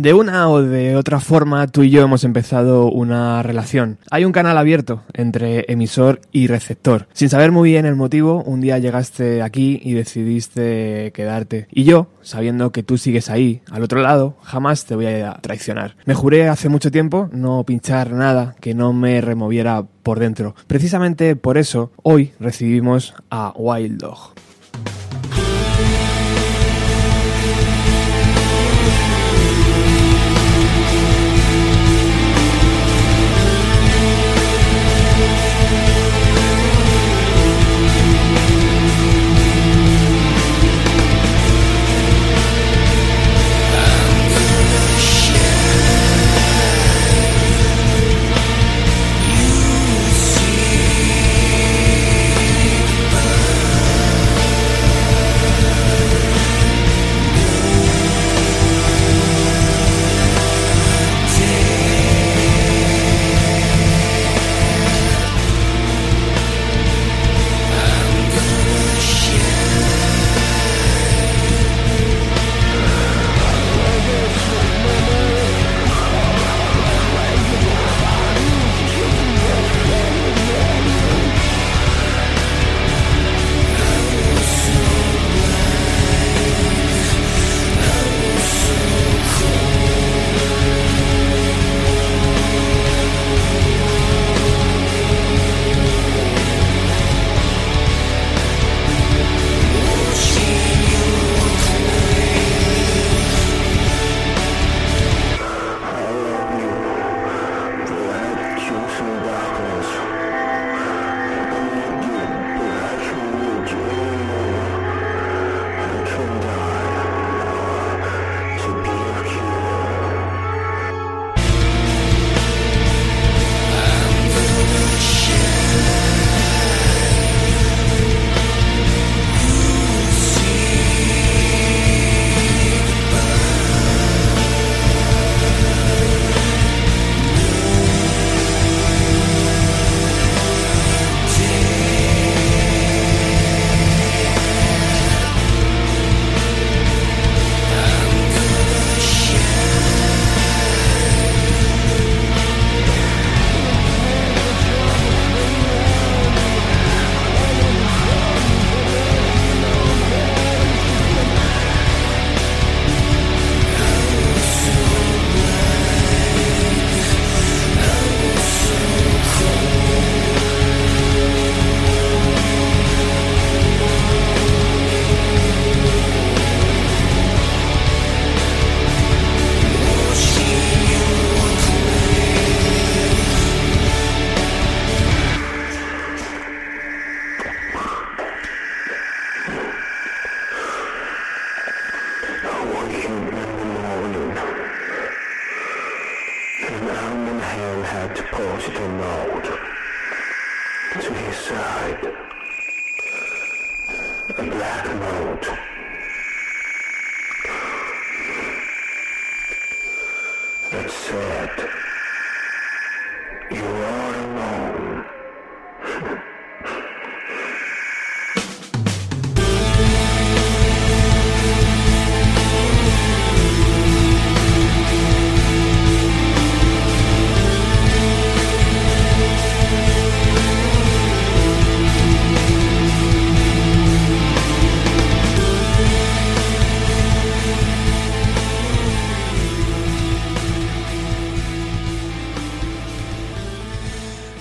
[0.00, 3.98] De una o de otra forma, tú y yo hemos empezado una relación.
[4.10, 7.06] Hay un canal abierto entre emisor y receptor.
[7.12, 11.66] Sin saber muy bien el motivo, un día llegaste aquí y decidiste quedarte.
[11.70, 15.96] Y yo, sabiendo que tú sigues ahí, al otro lado, jamás te voy a traicionar.
[16.06, 20.54] Me juré hace mucho tiempo no pinchar nada que no me removiera por dentro.
[20.66, 24.32] Precisamente por eso, hoy recibimos a Wild Dog.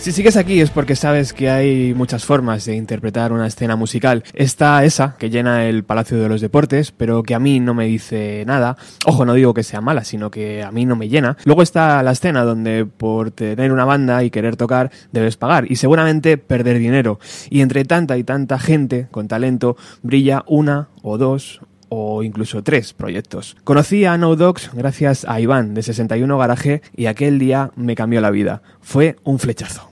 [0.10, 4.24] Si sigues aquí es porque sabes que hay muchas formas de interpretar una escena musical.
[4.34, 7.86] Está esa, que llena el Palacio de los Deportes, pero que a mí no me
[7.86, 8.76] dice nada.
[9.06, 11.38] Ojo, no digo que sea mala, sino que a mí no me llena.
[11.46, 15.76] Luego está la escena donde por tener una banda y querer tocar debes pagar y
[15.76, 17.20] seguramente perder dinero.
[17.52, 22.94] Y entre tanta y tanta gente con talento brilla una o dos o incluso tres
[22.94, 23.58] proyectos.
[23.64, 28.22] Conocí a No Dogs gracias a Iván de 61 Garaje y aquel día me cambió
[28.22, 28.64] la vida.
[28.82, 29.89] Fue un flechazo.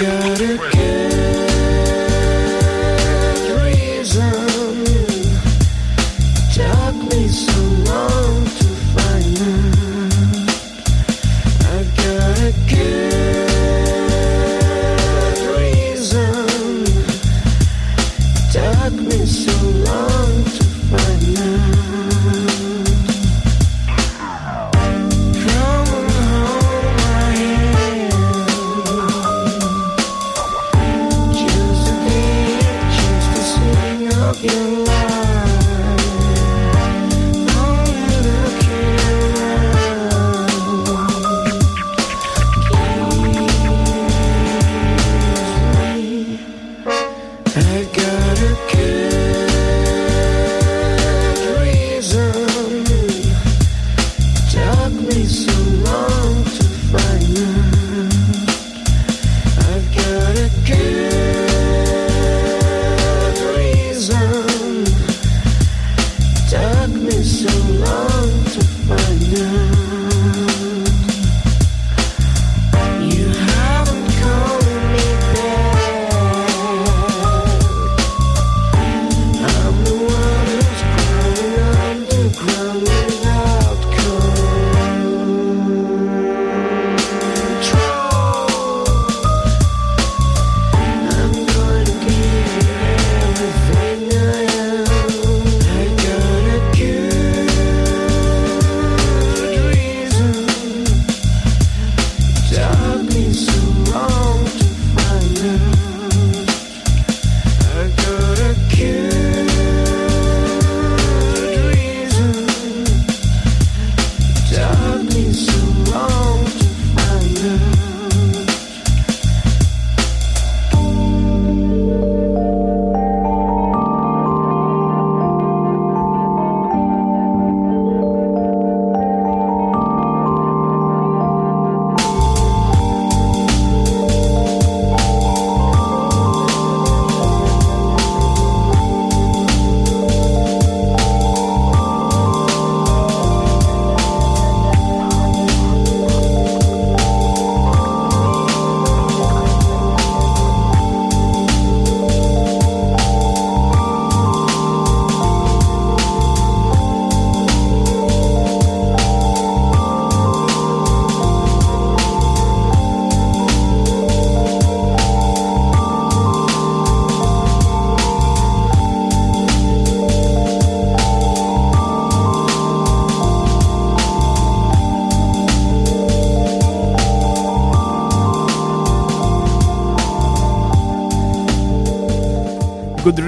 [0.00, 0.79] got it.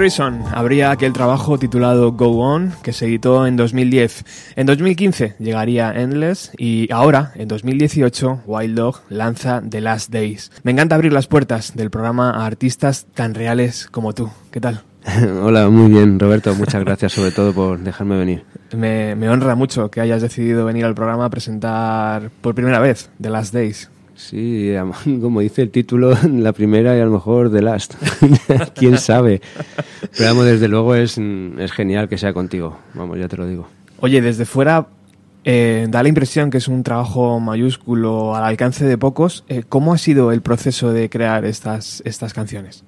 [0.03, 4.25] Reason habría aquel trabajo titulado Go On que se editó en 2010.
[4.57, 10.51] En 2015 llegaría Endless y ahora, en 2018, Wild Dog lanza The Last Days.
[10.65, 14.29] Me encanta abrir las puertas del programa a artistas tan reales como tú.
[14.51, 14.83] ¿Qué tal?
[15.41, 16.53] Hola, muy bien, Roberto.
[16.57, 18.45] Muchas gracias sobre todo por dejarme venir.
[18.77, 23.09] Me, me honra mucho que hayas decidido venir al programa a presentar por primera vez
[23.21, 23.89] The Last Days.
[24.15, 24.73] Sí,
[25.21, 27.95] como dice el título, la primera y a lo mejor The Last.
[28.75, 29.41] Quién sabe.
[30.17, 32.79] Pero vamos, desde luego es, es genial que sea contigo.
[32.95, 33.69] Vamos, ya te lo digo.
[34.01, 34.87] Oye, desde fuera
[35.45, 39.45] eh, da la impresión que es un trabajo mayúsculo al alcance de pocos.
[39.49, 42.85] Eh, ¿Cómo ha sido el proceso de crear estas, estas canciones?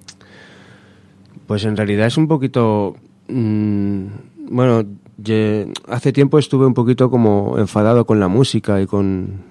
[1.47, 2.95] Pues en realidad es un poquito...
[3.27, 4.05] Mm,
[4.49, 4.85] bueno,
[5.89, 9.43] hace tiempo estuve un poquito como enfadado con la música y con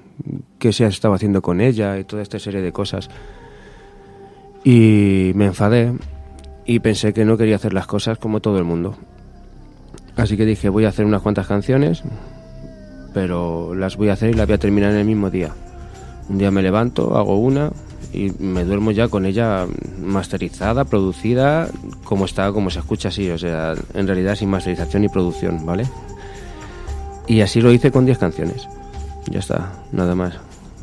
[0.58, 3.10] qué se estaba haciendo con ella y toda esta serie de cosas.
[4.62, 5.92] Y me enfadé
[6.66, 8.96] y pensé que no quería hacer las cosas como todo el mundo.
[10.16, 12.02] Así que dije, voy a hacer unas cuantas canciones,
[13.12, 15.52] pero las voy a hacer y las voy a terminar en el mismo día.
[16.28, 17.70] Un día me levanto, hago una
[18.12, 19.66] y me duermo ya con ella
[20.00, 21.68] masterizada, producida,
[22.04, 25.86] como está, como se escucha así, o sea, en realidad sin masterización y producción, ¿vale?
[27.26, 28.68] Y así lo hice con 10 canciones.
[29.30, 30.34] Ya está, nada más.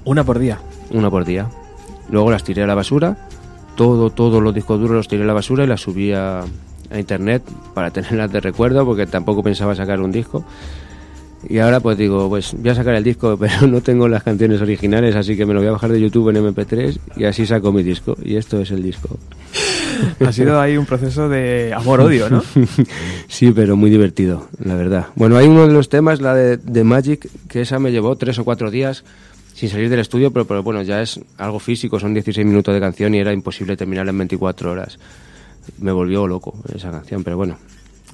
[0.03, 0.59] ¿Una por día?
[0.91, 1.47] Una por día.
[2.09, 3.29] Luego las tiré a la basura,
[3.75, 6.43] todo, todos los discos duros los tiré a la basura y las subí a,
[6.95, 7.41] internet
[7.73, 10.43] para tenerlas de recuerdo porque tampoco pensaba sacar un disco.
[11.49, 14.61] Y ahora pues digo, pues voy a sacar el disco, pero no tengo las canciones
[14.61, 17.71] originales, así que me lo voy a bajar de YouTube en MP3 y así saco
[17.71, 18.15] mi disco.
[18.23, 19.17] Y esto es el disco.
[20.25, 22.43] Ha sido ahí un proceso de amor-odio, ¿no?
[23.27, 25.07] sí, pero muy divertido, la verdad.
[25.15, 28.39] Bueno, hay uno de los temas, la de, de, Magic, que esa me llevó tres
[28.39, 29.03] o cuatro días
[29.53, 32.79] sin salir del estudio, pero, pero bueno, ya es algo físico, son 16 minutos de
[32.79, 34.97] canción y era imposible terminar en 24 horas.
[35.77, 37.57] Me volvió loco esa canción, pero bueno,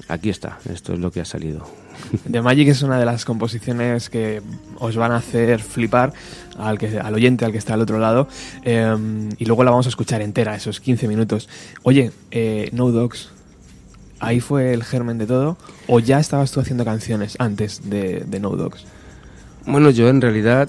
[0.08, 1.66] aquí está, esto es lo que ha salido.
[2.30, 4.42] The Magic es una de las composiciones que
[4.78, 6.12] os van a hacer flipar
[6.58, 8.28] al, que, al oyente, al que está al otro lado.
[8.64, 8.96] Eh,
[9.38, 11.48] y luego la vamos a escuchar entera, esos 15 minutos.
[11.82, 13.30] Oye, eh, No Dogs,
[14.20, 15.56] ¿ahí fue el germen de todo?
[15.86, 18.84] ¿O ya estabas tú haciendo canciones antes de, de No Dogs?
[19.66, 20.68] Bueno, yo en realidad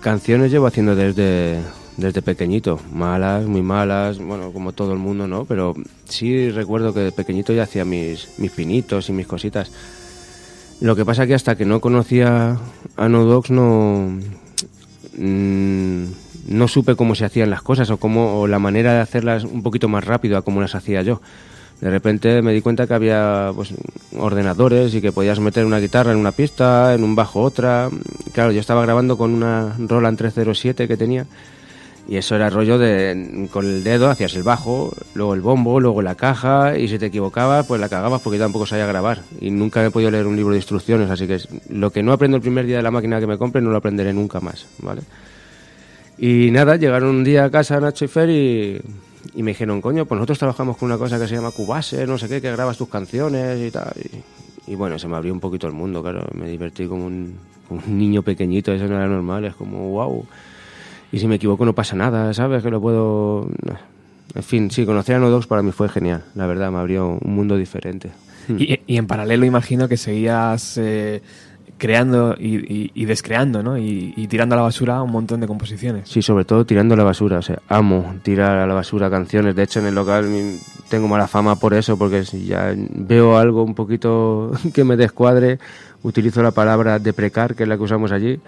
[0.00, 1.60] canciones llevo haciendo desde,
[1.96, 2.80] desde pequeñito.
[2.92, 5.44] Malas, muy malas, bueno, como todo el mundo, ¿no?
[5.44, 5.74] Pero
[6.06, 9.70] sí recuerdo que de pequeñito ya hacía mis, mis pinitos y mis cositas.
[10.80, 12.58] Lo que pasa que hasta que no conocía
[12.96, 14.18] a No Dogs no,
[15.16, 16.04] mm,
[16.48, 19.88] no supe cómo se hacían las cosas o, cómo, la manera de hacerlas un poquito
[19.88, 21.20] más rápido a cómo las hacía yo.
[21.80, 23.74] De repente me di cuenta que había pues,
[24.16, 27.90] ordenadores y que podías meter una guitarra en una pista, en un bajo otra.
[28.32, 31.26] Claro, yo estaba grabando con una Roland 307 que tenía
[32.08, 36.02] y eso era rollo de con el dedo hacías el bajo, luego el bombo, luego
[36.02, 39.50] la caja y si te equivocabas pues la cagabas porque yo tampoco sabía grabar y
[39.50, 42.42] nunca he podido leer un libro de instrucciones, así que lo que no aprendo el
[42.42, 45.02] primer día de la máquina que me compre no lo aprenderé nunca más, ¿vale?
[46.18, 48.80] Y nada, llegaron un día a casa Nacho y Fer y,
[49.34, 52.18] y me dijeron, coño, pues nosotros trabajamos con una cosa que se llama Cubase, no
[52.18, 53.92] sé qué, que grabas tus canciones y tal.
[54.66, 57.36] Y, bueno, se me abrió un poquito el mundo, claro, me divertí como un,
[57.68, 60.26] como un niño pequeñito, eso no era normal, es como, wow
[61.12, 62.62] y si me equivoco no pasa nada, ¿sabes?
[62.62, 63.48] Que lo puedo...
[64.34, 67.18] En fin, sí, conocer a No Dogs para mí fue genial, la verdad, me abrió
[67.20, 68.10] un mundo diferente.
[68.48, 71.22] Y, y en paralelo imagino que seguías eh,
[71.78, 73.76] creando y, descreando, ¿no?
[73.76, 76.08] Y, y, tirando a la basura un montón de composiciones.
[76.08, 79.54] Sí, sobre todo tirando a la basura, o sea, amo tirar a la basura canciones.
[79.54, 80.26] De hecho, en el local
[80.88, 85.58] tengo mala fama por eso, porque si ya veo algo un poquito que me descuadre,
[86.02, 88.40] utilizo la palabra deprecar, que es la que usamos allí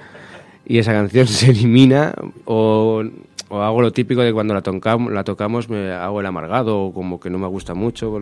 [0.68, 3.02] y esa canción se elimina o,
[3.48, 6.92] o, hago lo típico de cuando la tocamos, la tocamos me hago el amargado o
[6.92, 8.20] como que no me gusta mucho,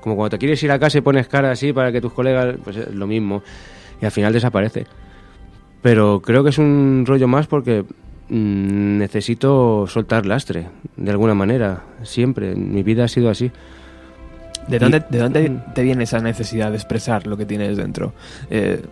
[0.00, 2.56] como cuando te quieres ir a casa y pones cara así para que tus colegas,
[2.62, 3.42] pues es lo mismo
[4.00, 4.86] y al final desaparece.
[5.82, 7.84] Pero creo que es un rollo más porque
[8.28, 13.50] mmm, necesito soltar lastre, de alguna manera, siempre, mi vida ha sido así.
[14.68, 18.14] ¿De dónde, ¿De dónde te viene esa necesidad de expresar lo que tienes dentro?
[18.50, 18.82] Eh,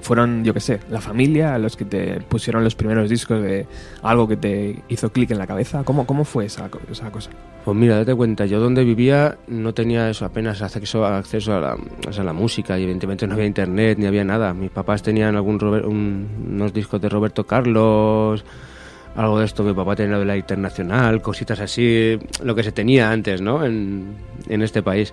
[0.00, 3.66] fueron, yo qué sé, la familia los que te pusieron los primeros discos de
[4.02, 5.82] algo que te hizo clic en la cabeza?
[5.84, 7.30] ¿Cómo, cómo fue esa, esa cosa?
[7.64, 11.76] Pues mira, date cuenta, yo donde vivía no tenía eso, apenas acceso, acceso a, la,
[12.16, 14.54] a la música y evidentemente no había internet ni había nada.
[14.54, 18.44] Mis papás tenían algún un, unos discos de Roberto Carlos,
[19.16, 23.10] algo de esto, mi papá tenía de la Internacional, cositas así, lo que se tenía
[23.10, 23.64] antes, ¿no?
[23.64, 24.14] En,
[24.48, 25.12] en este país.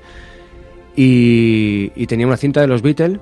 [0.96, 3.20] Y, y tenía una cinta de los Beatles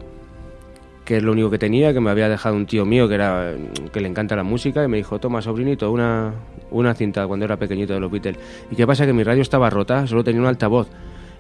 [1.05, 3.53] que es lo único que tenía, que me había dejado un tío mío que era
[3.91, 6.33] que le encanta la música y me dijo, toma sobrinito, una,
[6.72, 8.38] una cinta cuando era pequeñito de los Beatles.
[8.72, 9.05] ¿Y qué pasa?
[9.05, 10.88] Que mi radio estaba rota, solo tenía un altavoz.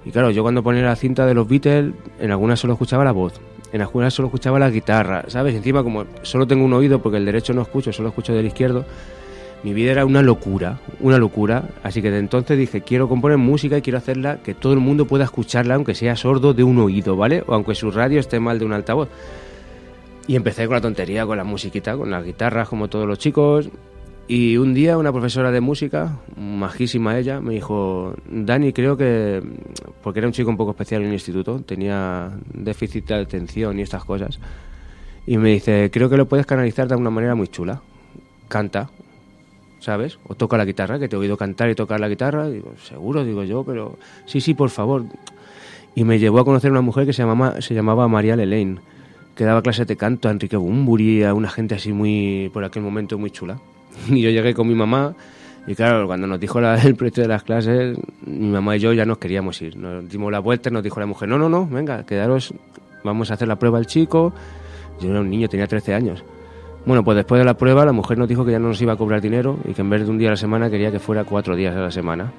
[0.05, 3.13] Y claro, yo cuando ponía la cinta de los Beatles, en algunas solo escuchaba la
[3.13, 3.39] voz,
[3.71, 5.55] en algunas solo escuchaba la guitarra, ¿sabes?
[5.55, 8.85] Encima como solo tengo un oído porque el derecho no escucho, solo escucho del izquierdo,
[9.63, 11.69] mi vida era una locura, una locura.
[11.83, 15.05] Así que de entonces dije, quiero componer música y quiero hacerla que todo el mundo
[15.05, 17.43] pueda escucharla, aunque sea sordo de un oído, ¿vale?
[17.47, 19.07] O aunque su radio esté mal de un altavoz.
[20.27, 23.69] Y empecé con la tontería, con la musiquita, con las guitarras, como todos los chicos.
[24.27, 29.43] Y un día una profesora de música, majísima ella, me dijo, Dani, creo que,
[30.01, 33.81] porque era un chico un poco especial en el instituto, tenía déficit de atención y
[33.81, 34.39] estas cosas,
[35.25, 37.81] y me dice, creo que lo puedes canalizar de una manera muy chula.
[38.47, 38.89] Canta,
[39.79, 40.19] ¿sabes?
[40.27, 42.47] O toca la guitarra, que te he oído cantar y tocar la guitarra.
[42.47, 45.03] Digo, seguro, digo yo, pero sí, sí, por favor.
[45.95, 48.79] Y me llevó a conocer una mujer que se llamaba, se llamaba María Lelaine
[49.35, 52.83] que daba clases de canto a Enrique Bumburi, a una gente así muy, por aquel
[52.83, 53.59] momento, muy chula.
[54.09, 55.15] Y yo llegué con mi mamá
[55.65, 58.93] y claro, cuando nos dijo la, el precio de las clases, mi mamá y yo
[58.93, 59.77] ya nos queríamos ir.
[59.77, 62.53] Nos dimos la vuelta y nos dijo la mujer, no, no, no, venga, quedaros,
[63.03, 64.33] vamos a hacer la prueba al chico.
[64.99, 66.23] Yo era un niño, tenía 13 años.
[66.85, 68.93] Bueno, pues después de la prueba la mujer nos dijo que ya no nos iba
[68.93, 70.99] a cobrar dinero y que en vez de un día a la semana quería que
[70.99, 72.33] fuera cuatro días a la semana.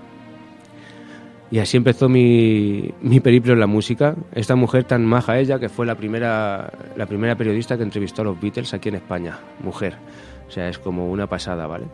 [1.54, 4.16] Y así empezó mi, mi, periplo en la música.
[4.34, 8.24] Esta mujer tan maja ella, que fue la primera, la primera periodista que entrevistó a
[8.24, 9.38] los Beatles aquí en España.
[9.62, 9.94] Mujer.
[10.48, 11.84] O sea, es como una pasada, ¿vale?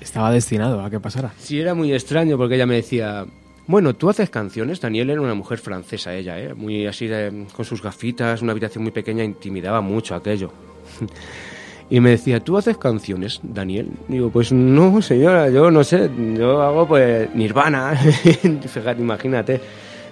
[0.00, 1.32] Estaba destinado a que pasara.
[1.38, 3.24] Sí, era muy extraño porque ella me decía,
[3.68, 4.80] bueno, tú haces canciones.
[4.80, 6.52] Daniel era una mujer francesa ella, ¿eh?
[6.52, 10.50] Muy así, de, con sus gafitas, una habitación muy pequeña, intimidaba mucho aquello.
[11.92, 13.90] Y me decía, ¿tú haces canciones, Daniel?
[14.08, 17.94] Digo, pues no, señora, yo no sé, yo hago pues Nirvana,
[18.66, 19.60] fíjate, imagínate.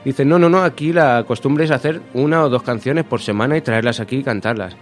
[0.04, 3.56] Dice, no, no, no, aquí la costumbre es hacer una o dos canciones por semana
[3.56, 4.76] y traerlas aquí y cantarlas.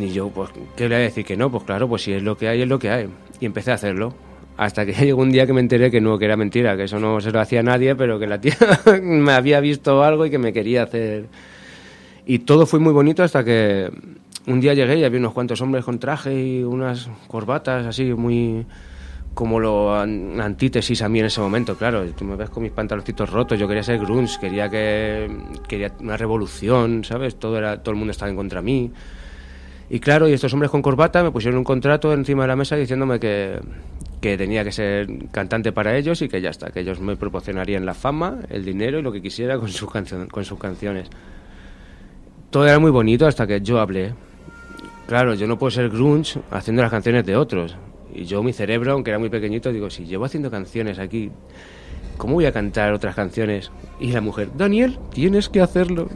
[0.00, 1.50] Y yo, pues, ¿qué le voy a decir que no?
[1.50, 3.08] Pues claro, pues si es lo que hay, es lo que hay.
[3.40, 4.14] Y empecé a hacerlo.
[4.56, 7.00] Hasta que llegó un día que me enteré que no, que era mentira, que eso
[7.00, 8.56] no se lo hacía nadie, pero que la tía
[9.02, 11.26] me había visto algo y que me quería hacer.
[12.24, 13.90] Y todo fue muy bonito hasta que
[14.46, 18.66] un día llegué y había unos cuantos hombres con traje y unas corbatas así muy
[19.34, 22.04] como lo antítesis a mí en ese momento, claro.
[22.12, 25.30] Tú me ves con mis pantaloncitos rotos, yo quería ser grunge, quería que
[25.66, 27.36] quería una revolución, ¿sabes?
[27.36, 28.90] Todo era todo el mundo estaba en contra mí.
[29.88, 32.76] Y claro, y estos hombres con corbata me pusieron un contrato encima de la mesa
[32.76, 33.60] diciéndome que,
[34.20, 37.84] que tenía que ser cantante para ellos y que ya está, que ellos me proporcionarían
[37.84, 39.90] la fama, el dinero y lo que quisiera con, sus
[40.30, 41.08] con sus canciones.
[42.50, 44.14] Todo era muy bonito hasta que yo hablé.
[45.06, 47.76] Claro, yo no puedo ser grunge haciendo las canciones de otros.
[48.14, 51.30] Y yo, mi cerebro, aunque era muy pequeñito, digo, si llevo haciendo canciones aquí,
[52.16, 53.70] ¿cómo voy a cantar otras canciones?
[54.00, 56.08] Y la mujer, Daniel, tienes que hacerlo.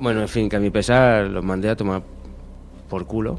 [0.00, 2.02] Bueno, en fin, que a mi pesar los mandé a tomar
[2.88, 3.38] por culo,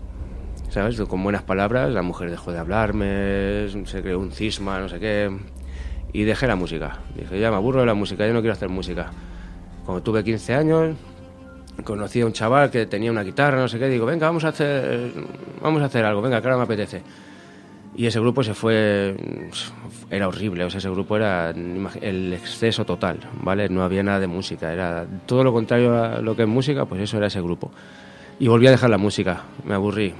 [0.70, 1.00] ¿sabes?
[1.02, 5.36] Con buenas palabras, la mujer dejó de hablarme, se creó un cisma, no sé qué,
[6.14, 7.00] y dejé la música.
[7.16, 9.12] Dije, ya me aburro de la música, yo no quiero hacer música.
[9.86, 10.96] Cuando tuve 15 años,
[11.84, 14.50] conocí a un chaval que tenía una guitarra, no sé qué, digo, venga, vamos a
[14.50, 15.12] hacer,
[15.62, 17.02] vamos a hacer algo, venga, que me apetece.
[17.98, 19.16] Y ese grupo se fue,
[20.10, 23.70] era horrible, o sea, ese grupo era el exceso total, ¿vale?
[23.70, 27.02] No había nada de música, era todo lo contrario a lo que es música, pues
[27.02, 27.72] eso era ese grupo.
[28.38, 30.14] Y volví a dejar la música, me aburrí.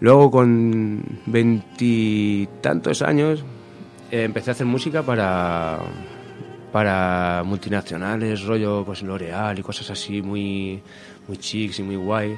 [0.00, 3.44] Luego con veintitantos años
[4.10, 5.78] empecé a hacer música para
[6.76, 10.78] para multinacionales, rollo pues L'Oreal y cosas así muy,
[11.26, 12.36] muy chics y muy guay.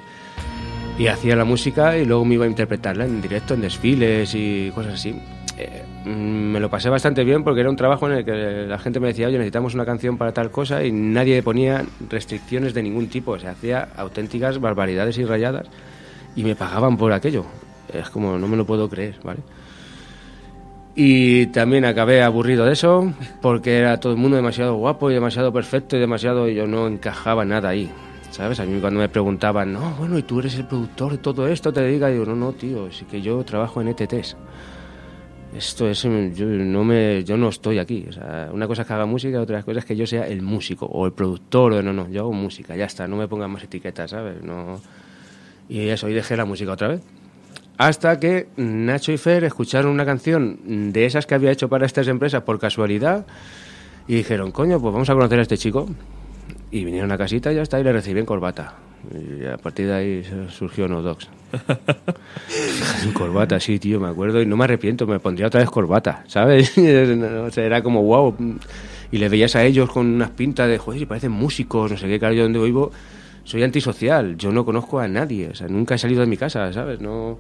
[0.96, 4.70] Y hacía la música y luego me iba a interpretarla en directo, en desfiles y
[4.72, 5.20] cosas así.
[5.58, 8.78] Eh, mm, me lo pasé bastante bien porque era un trabajo en el que la
[8.78, 12.84] gente me decía, oye, necesitamos una canción para tal cosa y nadie ponía restricciones de
[12.84, 13.32] ningún tipo.
[13.32, 15.66] O sea, hacía auténticas barbaridades y rayadas
[16.36, 17.44] y me pagaban por aquello.
[17.92, 19.40] Es como, no me lo puedo creer, ¿vale?
[20.94, 25.52] Y también acabé aburrido de eso, porque era todo el mundo demasiado guapo y demasiado
[25.52, 26.48] perfecto y demasiado.
[26.48, 27.90] Y yo no encajaba nada ahí.
[28.30, 28.60] ¿Sabes?
[28.60, 31.72] A mí cuando me preguntaban, no, bueno, y tú eres el productor de todo esto,
[31.72, 34.36] te diga, digo, no, no, tío, sí que yo trabajo en ETTs.
[35.56, 38.06] Esto es, yo no, me, yo no estoy aquí.
[38.52, 41.06] Una cosa es que haga música, otra cosa es que yo sea el músico o
[41.06, 44.10] el productor, o no, no, yo hago música, ya está, no me pongan más etiquetas,
[44.10, 44.42] ¿sabes?
[44.42, 44.80] No...
[45.70, 47.02] Y eso, y dejé la música otra vez.
[47.78, 52.08] Hasta que Nacho y Fer escucharon una canción de esas que había hecho para estas
[52.08, 53.24] empresas por casualidad
[54.08, 55.88] y dijeron, coño, pues vamos a conocer a este chico.
[56.72, 58.74] Y vinieron a casita y ya está, y le recibí en corbata.
[59.14, 61.28] Y a partir de ahí surgió No Dogs.
[63.14, 64.42] corbata, sí, tío, me acuerdo.
[64.42, 66.76] Y no me arrepiento, me pondría otra vez corbata, ¿sabes?
[67.56, 68.34] era como wow.
[69.12, 72.08] Y le veías a ellos con unas pintas de, joder, si parecen músicos, no sé
[72.08, 72.90] qué, claro, yo donde vivo
[73.44, 74.36] soy antisocial.
[74.36, 77.00] Yo no conozco a nadie, o sea, nunca he salido de mi casa, ¿sabes?
[77.00, 77.38] No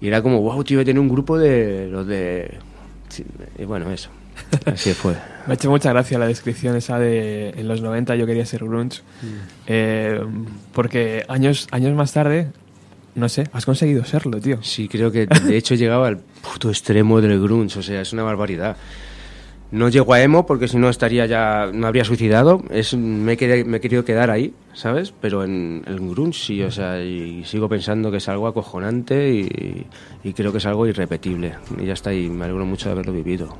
[0.00, 2.58] y era como, wow, tío, tener un grupo de los de...
[3.58, 4.10] y bueno, eso.
[4.66, 5.12] Así fue.
[5.46, 8.64] Me ha hecho mucha gracia la descripción esa de en los 90 yo quería ser
[8.64, 9.00] grunge.
[9.22, 9.26] Mm.
[9.66, 10.20] Eh,
[10.72, 12.48] porque años, años más tarde,
[13.14, 14.62] no sé, has conseguido serlo, tío.
[14.62, 18.22] Sí, creo que de hecho llegaba al puto extremo del grunge, o sea, es una
[18.22, 18.76] barbaridad.
[19.72, 22.62] No llego a emo porque si no estaría ya, no habría suicidado.
[22.70, 25.14] Es, me, he, me he querido quedar ahí, ¿sabes?
[25.20, 30.32] Pero en el grunge sí, o sea, y sigo pensando que es algo acojonante y,
[30.32, 31.54] creo que es algo irrepetible.
[31.78, 33.56] Y ya está, y me alegro mucho de haberlo vivido.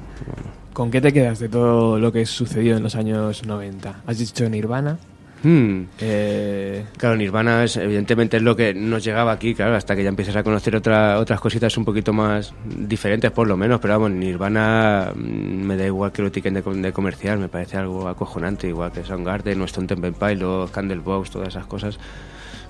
[0.73, 4.03] ¿Con qué te quedas de todo lo que sucedió en los años 90?
[4.07, 4.99] ¿Has dicho Nirvana?
[5.43, 5.85] Hmm.
[5.99, 10.11] Eh, claro, Nirvana es, evidentemente es lo que nos llegaba aquí, claro, hasta que ya
[10.11, 14.11] empiezas a conocer otra, otras cositas un poquito más diferentes por lo menos, pero vamos,
[14.11, 18.93] Nirvana mm, me da igual que lo etiqueten de, comercial, me parece algo acojonante, igual
[18.93, 21.99] que Soundgarden, nuestro Temple Pilot, Candlebox, todas esas cosas.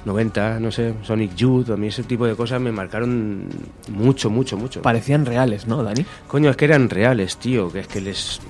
[0.03, 3.49] 90, no sé, Sonic Youth, a mí ese tipo de cosas me marcaron
[3.89, 4.81] mucho, mucho, mucho.
[4.81, 6.07] Parecían reales, ¿no, Dani?
[6.27, 8.41] Coño, es que eran reales, tío, que es que les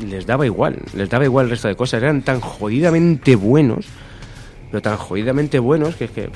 [0.00, 3.86] les daba igual, les daba igual el resto de cosas, eran tan jodidamente buenos,
[4.70, 6.30] pero tan jodidamente buenos que es que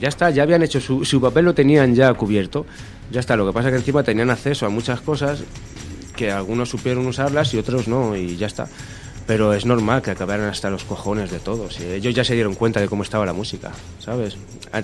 [0.00, 2.66] ya está, ya habían hecho su, papel, lo tenían ya cubierto,
[3.10, 5.42] ya está, lo que pasa es que encima tenían acceso a muchas cosas
[6.16, 8.68] que algunos supieron usarlas y otros no, y ya está.
[9.26, 11.78] Pero es normal que acabaran hasta los cojones de todos.
[11.78, 14.36] ellos ya se dieron cuenta de cómo estaba la música, ¿sabes?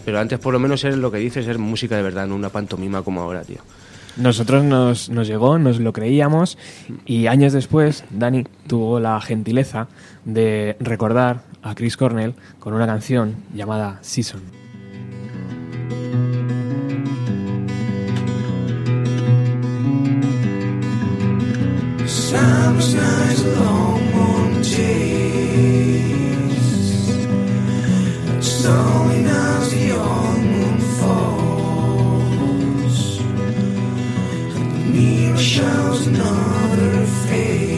[0.05, 2.51] Pero antes por lo menos era lo que dices, es música de verdad, no una
[2.51, 3.59] pantomima como ahora, tío.
[4.16, 6.57] Nosotros nos, nos llegó, nos lo creíamos
[7.05, 9.88] y años después Dani tuvo la gentileza
[10.24, 14.40] de recordar a Chris Cornell con una canción llamada Season.
[35.98, 37.76] Another face.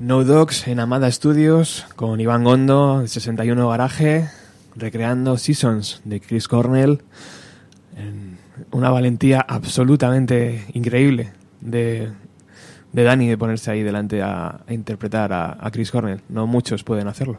[0.00, 4.30] No Dogs en Amada Studios con Iván Gondo, de 61 Garaje,
[4.74, 7.02] recreando Seasons de Chris Cornell.
[7.98, 8.38] En
[8.70, 12.08] una valentía absolutamente increíble de,
[12.94, 16.22] de Dani de ponerse ahí delante a, a interpretar a, a Chris Cornell.
[16.30, 17.38] No muchos pueden hacerlo.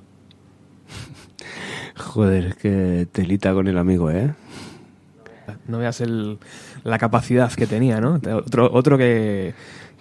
[1.95, 4.35] Joder, es que telita con el amigo, ¿eh?
[5.67, 6.37] No veas el,
[6.83, 8.21] la capacidad que tenía, ¿no?
[8.35, 9.55] Otro, otro que,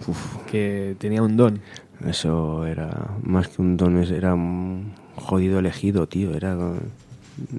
[0.06, 1.60] uf, que tenía un don.
[2.06, 2.90] Eso era
[3.22, 6.34] más que un don, era un jodido elegido, tío.
[6.34, 6.56] Era.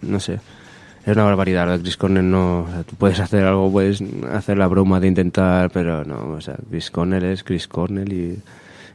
[0.01, 0.39] No sé.
[1.05, 1.67] Es una barbaridad.
[1.67, 2.67] Lo Chris Cornell no.
[2.87, 6.33] tú puedes hacer algo, puedes hacer la broma de intentar, pero no.
[6.33, 8.39] O sea, Chris Cornell es Chris Cornell y,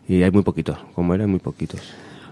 [0.09, 0.79] y hay muy poquitos.
[0.95, 1.81] Como era, hay muy poquitos.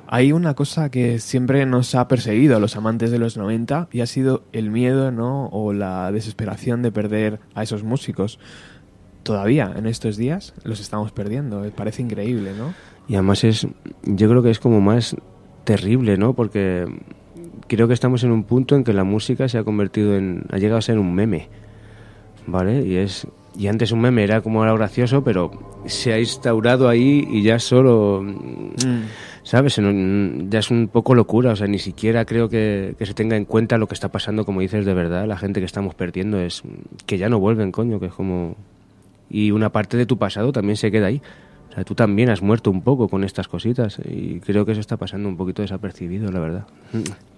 [0.07, 4.01] Hay una cosa que siempre nos ha perseguido a los amantes de los 90 y
[4.03, 5.47] ha sido el miedo, ¿no?
[5.47, 8.39] O la desesperación de perder a esos músicos.
[9.23, 11.65] Todavía en estos días los estamos perdiendo.
[11.65, 12.75] eh, Parece increíble, ¿no?
[13.09, 13.67] Y además es,
[14.05, 15.17] yo creo que es como más
[15.65, 16.35] terrible, ¿no?
[16.35, 16.87] Porque
[17.67, 20.59] creo que estamos en un punto en que la música se ha convertido en, ha
[20.59, 21.49] llegado a ser un meme,
[22.47, 22.85] ¿vale?
[22.87, 25.51] Y es, y antes un meme era como algo gracioso, pero
[25.87, 28.25] se ha instaurado ahí y ya solo,
[28.85, 29.03] Mm.
[29.43, 29.77] ¿sabes?
[29.77, 33.45] Ya es un poco locura, o sea, ni siquiera creo que, que se tenga en
[33.45, 36.63] cuenta lo que está pasando, como dices, de verdad, la gente que estamos perdiendo es
[37.07, 38.57] que ya no vuelven, coño, que es como...
[39.31, 41.23] Y una parte de tu pasado también se queda ahí.
[41.75, 44.81] O sea, tú también has muerto un poco con estas cositas y creo que eso
[44.81, 46.67] está pasando un poquito desapercibido, la verdad.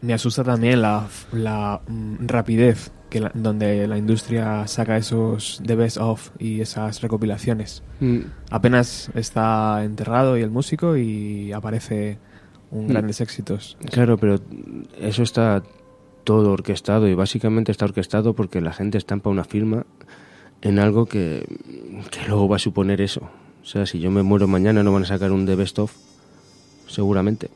[0.03, 5.75] Me asusta también la, la mm, rapidez que la- donde la industria saca esos the
[5.75, 7.83] best of y esas recopilaciones.
[8.01, 8.19] Mm.
[8.51, 12.19] Apenas está enterrado y el músico y aparece
[12.71, 12.89] un Mm.
[12.89, 13.79] grandes éxitos.
[13.91, 14.39] Claro, pero
[15.01, 15.63] eso está
[16.25, 19.87] todo orquestado y básicamente está orquestado porque la gente estampa una firma
[20.61, 21.47] en algo que,
[22.11, 23.31] que luego va a suponer eso.
[23.67, 25.93] O sea, si yo me muero mañana no van a sacar un The Best Of,
[26.87, 27.51] seguramente.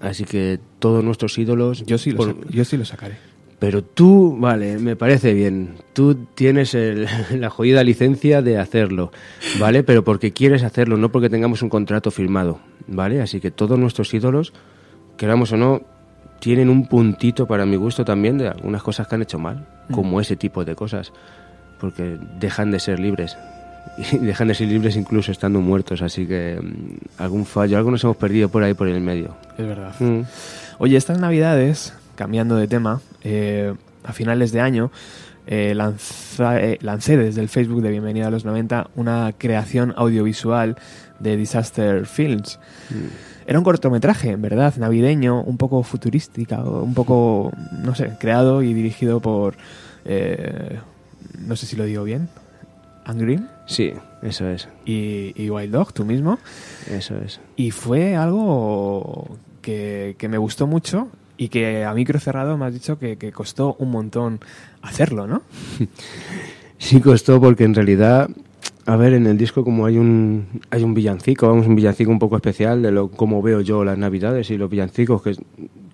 [0.00, 1.84] Así que todos nuestros ídolos...
[1.86, 3.16] Yo sí lo, por- sa- yo sí lo sacaré.
[3.58, 5.76] Pero tú, vale, me parece bien.
[5.92, 7.06] Tú tienes el-
[7.40, 9.10] la jodida licencia de hacerlo,
[9.58, 9.82] ¿vale?
[9.82, 13.20] Pero porque quieres hacerlo, no porque tengamos un contrato firmado, ¿vale?
[13.22, 14.52] Así que todos nuestros ídolos,
[15.16, 15.82] queramos o no,
[16.40, 20.20] tienen un puntito para mi gusto también de algunas cosas que han hecho mal, como
[20.20, 21.12] ese tipo de cosas,
[21.80, 23.36] porque dejan de ser libres.
[24.12, 28.02] Y dejan de ser libres incluso estando muertos, así que mm, algún fallo, algo nos
[28.04, 29.36] hemos perdido por ahí por el medio.
[29.56, 29.94] Es verdad.
[30.00, 30.20] Mm.
[30.78, 34.90] Oye, estas navidades, cambiando de tema, eh, a finales de año
[35.46, 40.76] eh, lanza- eh, lancé desde el Facebook de Bienvenida a los 90 una creación audiovisual
[41.20, 42.58] de Disaster Films.
[43.46, 48.72] Era un cortometraje, en verdad, navideño, un poco futurística, un poco, no sé, creado y
[48.72, 49.54] dirigido por,
[50.06, 50.78] eh,
[51.46, 52.28] no sé si lo digo bien,
[53.06, 56.38] Green Sí, eso es, y, y Wild Dog, tú mismo.
[56.90, 57.40] eso es.
[57.56, 62.72] Y fue algo que, que me gustó mucho y que a micro cerrado me has
[62.72, 64.40] dicho que, que costó un montón
[64.82, 65.42] hacerlo, ¿no?
[66.76, 68.28] Sí costó porque en realidad,
[68.84, 72.18] a ver, en el disco como hay un hay un villancico, vamos, un villancico un
[72.18, 75.34] poco especial de lo cómo veo yo las Navidades y los villancicos que,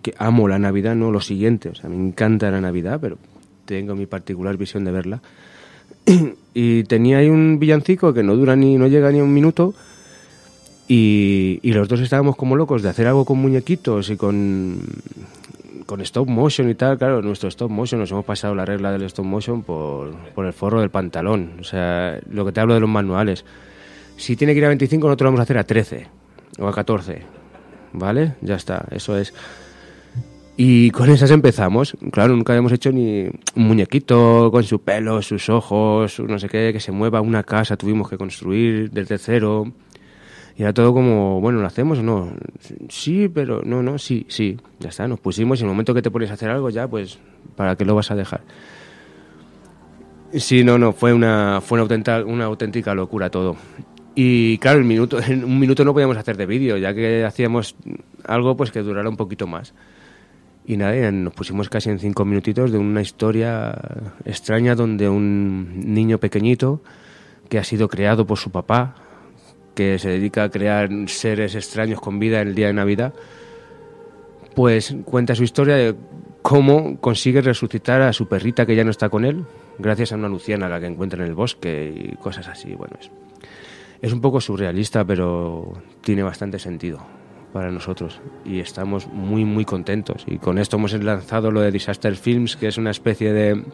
[0.02, 3.18] que amo la Navidad, no lo siguiente, o sea, me encanta la Navidad, pero
[3.66, 5.22] tengo mi particular visión de verla.
[6.54, 9.74] y tenía ahí un villancico que no dura ni no llega ni a un minuto
[10.88, 14.80] y, y los dos estábamos como locos de hacer algo con muñequitos y con
[15.90, 19.02] con stop motion y tal, claro, nuestro stop motion nos hemos pasado la regla del
[19.02, 21.54] stop motion por, por el forro del pantalón.
[21.58, 23.44] O sea, lo que te hablo de los manuales.
[24.16, 26.06] Si tiene que ir a 25, nosotros lo vamos a hacer a 13
[26.60, 27.22] o a 14.
[27.92, 28.34] ¿Vale?
[28.40, 29.34] Ya está, eso es.
[30.56, 31.96] Y con esas empezamos.
[32.12, 33.22] Claro, nunca habíamos hecho ni
[33.54, 37.76] un muñequito con su pelo, sus ojos, no sé qué, que se mueva una casa,
[37.76, 39.72] tuvimos que construir desde cero.
[40.56, 42.32] Y era todo como, bueno, ¿lo hacemos o no?
[42.90, 44.58] Sí, pero no, no, sí, sí.
[44.78, 46.86] Ya está, nos pusimos y en el momento que te pones a hacer algo ya,
[46.86, 47.18] pues,
[47.56, 48.42] ¿para qué lo vas a dejar?
[50.34, 53.56] Sí, no, no, fue una, fue una, auténtica, una auténtica locura todo.
[54.14, 57.74] Y claro, el minuto, en un minuto no podíamos hacer de vídeo, ya que hacíamos
[58.24, 59.72] algo pues que durara un poquito más.
[60.70, 63.76] Y nada, nos pusimos casi en cinco minutitos de una historia
[64.24, 66.80] extraña donde un niño pequeñito
[67.48, 68.94] que ha sido creado por su papá,
[69.74, 73.14] que se dedica a crear seres extraños con vida en el día de Navidad,
[74.54, 75.96] pues cuenta su historia de
[76.40, 79.44] cómo consigue resucitar a su perrita que ya no está con él,
[79.76, 82.76] gracias a una luciana que encuentra en el bosque y cosas así.
[82.76, 83.10] Bueno, es,
[84.00, 87.19] es un poco surrealista, pero tiene bastante sentido
[87.52, 92.14] para nosotros y estamos muy muy contentos y con esto hemos lanzado lo de Disaster
[92.16, 93.64] Films que es una especie de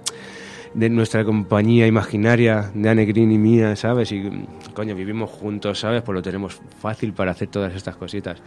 [0.77, 4.13] de nuestra compañía imaginaria de Anne Green y mía, ¿sabes?
[4.13, 6.03] Y coño, vivimos juntos, ¿sabes?
[6.03, 8.43] Pues lo tenemos fácil para hacer todas estas cositas.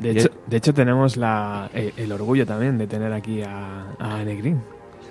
[0.00, 4.16] De hecho, de hecho tenemos la, el, el orgullo también de tener aquí a, a
[4.18, 4.60] Anne Green.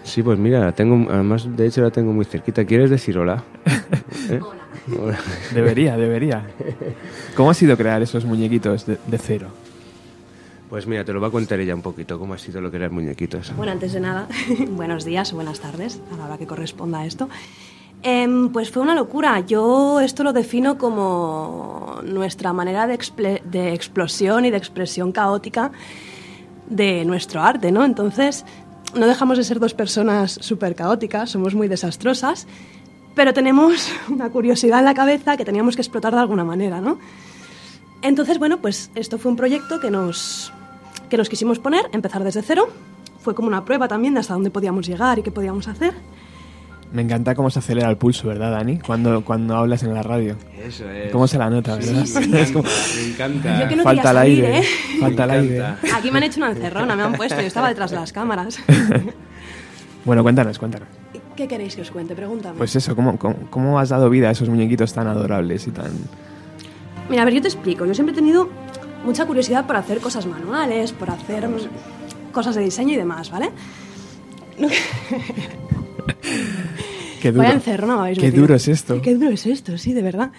[0.04, 2.65] Sí, pues mira, la tengo, además de hecho la tengo muy cerquita.
[2.65, 3.43] ¿Quieres decir hola?
[4.30, 4.39] ¿Eh?
[4.41, 4.64] Hola.
[5.54, 6.48] Debería, debería.
[7.36, 9.50] ¿Cómo ha sido crear esos muñequitos de, de cero?
[10.69, 12.78] Pues mira, te lo va a contar ella un poquito, cómo ha sido lo que
[12.78, 13.54] eran muñequitos.
[13.56, 14.28] Bueno, antes de nada,
[14.69, 17.30] buenos días o buenas tardes, a la hora que corresponda a esto.
[18.04, 19.39] Em, pues fue una locura.
[19.39, 25.71] Yo esto lo defino como nuestra manera de, de explosión y de expresión caótica
[26.69, 27.86] de nuestro arte, ¿no?
[27.86, 28.45] Entonces,
[28.95, 32.48] no dejamos de ser dos personas súper caóticas, somos muy desastrosas,
[33.15, 36.99] pero tenemos una curiosidad en la cabeza que teníamos que explotar de alguna manera, ¿no?
[38.01, 40.54] Entonces, bueno, pues esto fue un proyecto que nos,
[41.10, 42.67] que nos quisimos poner, empezar desde cero.
[43.21, 45.93] Fue como una prueba también de hasta dónde podíamos llegar y qué podíamos hacer.
[46.93, 48.78] Me encanta cómo se acelera el pulso, ¿verdad, Dani?
[48.80, 50.36] Cuando, cuando hablas en la radio.
[50.63, 51.12] Eso es.
[51.12, 52.04] ¿Cómo se la nota, verdad?
[52.36, 53.60] Es como- Me encanta.
[53.63, 54.60] Yo que no falta el aire.
[54.60, 54.63] ¿eh?
[54.99, 55.58] Falta el Me aire.
[55.58, 55.97] encanta.
[55.97, 58.60] Aquí me han hecho una encerrona, me han puesto, yo estaba detrás de las cámaras.
[60.06, 60.88] Bueno, cuéntanos, cuéntanos.
[61.36, 62.15] ¿Qué queréis que os cuente?
[62.15, 62.58] Pregúntame.
[62.58, 65.91] Pues eso, ¿cómo, cómo, cómo has dado vida a esos muñequitos tan adorables y tan...
[67.10, 67.86] Mira, a ver, yo te explico.
[67.86, 68.50] Yo siempre he tenido
[69.04, 73.52] mucha curiosidad por hacer cosas manuales, por hacer mm, cosas de diseño y demás, ¿vale?
[77.21, 77.43] Qué duro.
[77.43, 78.41] Vaya encerrona me habéis Qué metido.
[78.43, 79.02] duro es esto.
[79.02, 80.32] Qué duro es esto, sí, de verdad.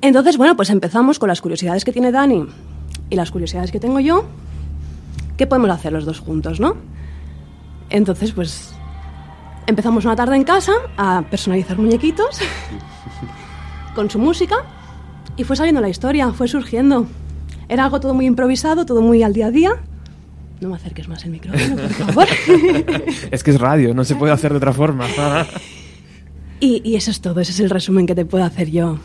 [0.00, 2.46] Entonces, bueno, pues empezamos con las curiosidades que tiene Dani
[3.10, 4.24] y las curiosidades que tengo yo.
[5.36, 6.76] ¿Qué podemos hacer los dos juntos, no?
[7.90, 8.74] Entonces, pues
[9.68, 12.40] empezamos una tarde en casa a personalizar muñequitos
[13.94, 14.56] con su música
[15.36, 17.06] y fue saliendo la historia, fue surgiendo.
[17.68, 19.72] Era algo todo muy improvisado, todo muy al día a día.
[20.60, 22.26] No me acerques más el micrófono, por favor.
[23.30, 25.06] Es que es radio, no se puede hacer de otra forma.
[26.60, 28.98] Y, y eso es todo, ese es el resumen que te puedo hacer yo.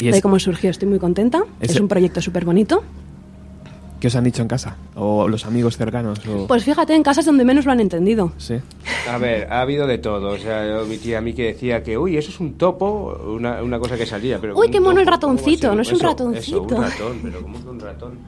[0.00, 1.42] ¿Y es- de cómo surgió, estoy muy contenta.
[1.60, 2.82] Ese- Es un proyecto súper bonito.
[4.06, 4.76] ¿Qué os han dicho en casa?
[4.94, 6.20] ¿O los amigos cercanos?
[6.28, 6.46] O...
[6.46, 8.30] Pues fíjate, en casas donde menos lo han entendido.
[8.38, 8.54] Sí.
[9.10, 10.28] A ver, ha habido de todo.
[10.28, 13.20] O sea, yo- mi tía a mí que decía que, uy, eso es un topo,
[13.26, 14.38] una, una cosa que salía.
[14.40, 16.66] Pero Uy, qué mono el topo, ¿cómo ratoncito, no es un Eso, ratoncito.
[16.66, 18.18] Eso, un ratón, pero ¿cómo que un ratón?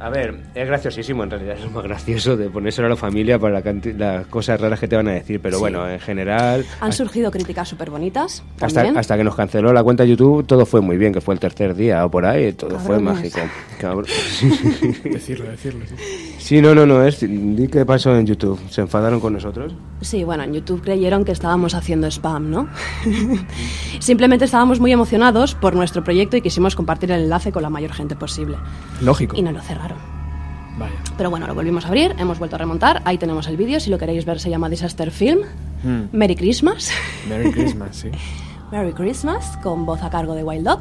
[0.00, 3.38] A ver, es graciosísimo, en realidad es lo más gracioso de ponérselo a la familia
[3.38, 5.40] para la las cosas raras que te van a decir.
[5.42, 5.60] Pero Sí.
[5.60, 8.42] bueno, en general, Han surgido críticas súper bonitas.
[8.62, 11.34] hasta, hasta que nos canceló la cuenta de YouTube, todo fue muy bien, que fue
[11.34, 13.14] el tercer día o por ahí, todo fue Cabrones.
[13.14, 13.40] mágico.
[13.78, 14.06] Cabrón.
[15.04, 15.84] Decirlo, decirlo.
[15.86, 16.34] sí.
[16.38, 18.58] Sí, no, no, no, es, di qué pasó en YouTube.
[18.70, 19.74] ¿Se enfadaron con nosotros?
[20.00, 22.68] Sí, bueno, en YouTube creyeron que estábamos haciendo spam, ¿no?
[24.00, 27.92] Simplemente estábamos muy emocionados por nuestro proyecto y quisimos compartir el enlace con la mayor
[27.92, 28.56] gente posible.
[29.02, 29.36] Lógico.
[29.36, 29.89] Y nos lo cerraron.
[30.78, 30.94] Vaya.
[31.16, 33.02] Pero bueno, lo volvimos a abrir, hemos vuelto a remontar.
[33.04, 35.40] Ahí tenemos el vídeo, si lo queréis ver se llama Disaster Film.
[35.82, 36.16] Mm.
[36.16, 36.90] Merry Christmas.
[37.28, 38.10] Merry Christmas, sí.
[38.72, 40.80] Merry Christmas, con voz a cargo de Wild Dog.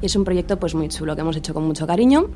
[0.00, 2.30] Y es un proyecto pues muy chulo que hemos hecho con mucho cariño.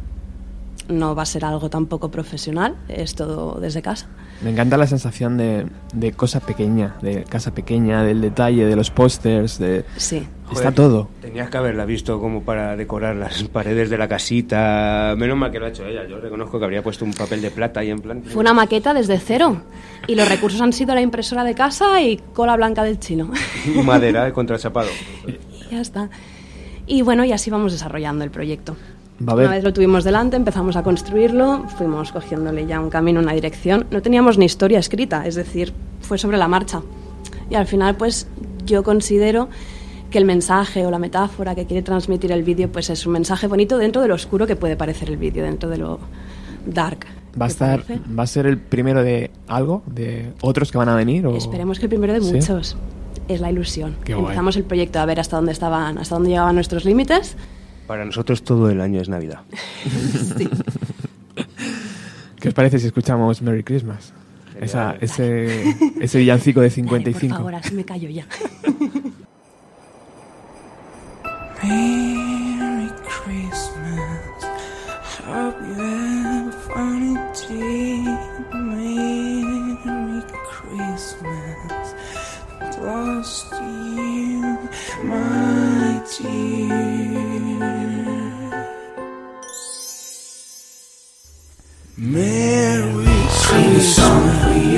[0.88, 4.06] No va a ser algo tampoco profesional, es todo desde casa.
[4.42, 8.90] Me encanta la sensación de, de cosa pequeña, de casa pequeña, del detalle, de los
[8.90, 9.84] pósters, de...
[9.96, 10.28] Sí.
[10.50, 11.09] Está Joder, todo.
[11.20, 15.14] Tenías que haberla visto como para decorar las paredes de la casita.
[15.16, 16.06] Menos mal que lo ha hecho ella.
[16.06, 18.22] Yo reconozco que habría puesto un papel de plata ahí en plan.
[18.22, 19.62] Fue una maqueta desde cero.
[20.06, 23.30] Y los recursos han sido la impresora de casa y cola blanca del chino.
[23.85, 24.88] madera de contrachapado.
[25.26, 26.09] y ya está.
[26.87, 28.76] Y bueno, y así vamos desarrollando el proyecto.
[29.26, 33.18] Va a Una vez lo tuvimos delante, empezamos a construirlo, fuimos cogiéndole ya un camino,
[33.18, 33.87] una dirección.
[33.90, 36.82] No teníamos ni historia escrita, es decir, fue sobre la marcha.
[37.50, 38.28] Y al final, pues
[38.66, 39.48] yo considero
[40.16, 43.48] que el mensaje o la metáfora que quiere transmitir el vídeo, pues es un mensaje
[43.48, 45.99] bonito dentro de lo oscuro que puede parecer el vídeo, dentro de lo
[46.64, 47.01] dark.
[47.38, 47.84] ¿Va a, estar.
[48.18, 49.82] ¿Va a ser el primero de algo?
[49.84, 51.26] ¿De otros que van a venir?
[51.26, 51.36] O...
[51.36, 52.32] Esperemos que el primero de ¿Sí?
[52.32, 52.78] muchos.
[53.28, 53.95] Es la ilusión.
[54.07, 54.24] Qué guay.
[54.24, 57.36] Empezamos el proyecto a ver hasta dónde estaban, hasta dónde llegaban nuestros límites.
[57.86, 59.40] Para nosotros todo el año es Navidad.
[62.40, 64.14] ¿Qué os parece si escuchamos Merry Christmas?
[64.59, 67.34] Esa, ese, ese villancico de Eh, 55.
[67.34, 68.24] por favor, así me callo ya.
[71.62, 74.44] Merry Christmas.
[75.24, 77.14] Hope you have a funny
[77.48, 78.04] day.
[78.52, 81.94] Merry Christmas.
[82.78, 84.59] Lost you,
[85.04, 87.26] my dear.
[91.96, 94.76] Merry Christmas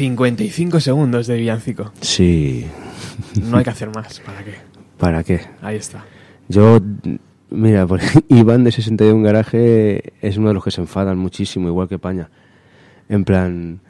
[0.00, 1.92] 55 segundos de villancico.
[2.00, 2.64] Sí.
[3.42, 4.20] No hay que hacer más.
[4.20, 4.54] ¿Para qué?
[4.96, 5.42] ¿Para qué?
[5.60, 6.06] Ahí está.
[6.48, 6.80] Yo,
[7.50, 11.86] mira, por Iván de 61 Garaje es uno de los que se enfadan muchísimo, igual
[11.86, 12.30] que Paña.
[13.10, 13.80] En plan,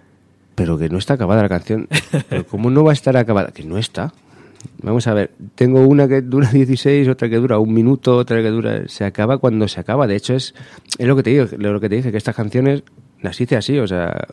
[0.57, 1.87] pero que no está acabada la canción.
[2.29, 3.53] ¿Pero ¿Cómo no va a estar acabada?
[3.53, 4.13] Que no está.
[4.83, 8.49] Vamos a ver, tengo una que dura 16, otra que dura un minuto, otra que
[8.49, 8.89] dura...
[8.89, 10.09] Se acaba cuando se acaba.
[10.09, 10.57] De hecho, es,
[10.99, 12.83] es lo que te digo, lo que te dije, que estas canciones
[13.23, 14.27] las hice así, o sea...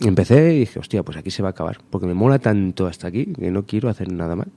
[0.00, 1.78] Empecé y dije, hostia, pues aquí se va a acabar.
[1.90, 4.48] Porque me mola tanto hasta aquí que no quiero hacer nada más.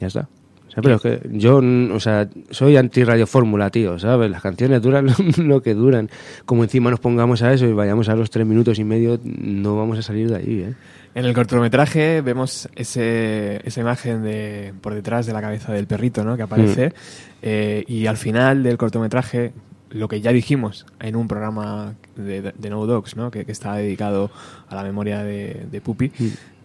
[0.00, 0.28] Ya está.
[0.68, 4.28] O sea, pero es que yo, mm, o sea, soy anti-radio fórmula, tío, ¿sabes?
[4.30, 5.06] Las canciones duran
[5.38, 6.10] lo que duran.
[6.44, 9.76] Como encima nos pongamos a eso y vayamos a los tres minutos y medio, no
[9.76, 10.74] vamos a salir de ahí, ¿eh?
[11.14, 16.24] En el cortometraje vemos ese, esa imagen de por detrás de la cabeza del perrito,
[16.24, 16.36] ¿no?
[16.36, 16.92] Que aparece.
[17.40, 19.52] Eh, y al final del cortometraje,
[19.94, 23.30] lo que ya dijimos en un programa de, de No Dogs, ¿no?
[23.30, 24.30] Que, que está dedicado
[24.68, 26.10] a la memoria de, de Pupi.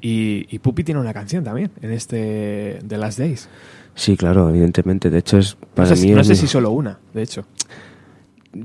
[0.01, 3.47] Y, y Pupi tiene una canción también en este The Last Days.
[3.95, 5.09] Sí, claro, evidentemente.
[5.09, 6.01] De hecho, es No para sé, mí.
[6.09, 7.45] si- no sé si solo una, de hecho.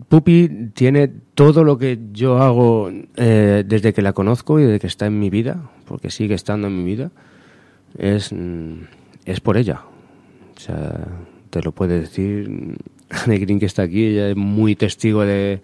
[0.08, 4.86] Pupi tiene todo lo que yo hago eh, desde que la conozco y desde que
[4.86, 7.10] está en mi vida, porque sigue estando en mi vida,
[7.98, 8.74] es, mm,
[9.26, 9.82] es por ella.
[10.56, 11.06] O sea,
[11.50, 12.78] te lo puede decir
[13.24, 15.60] Anne Green que está aquí, ella es muy testigo de...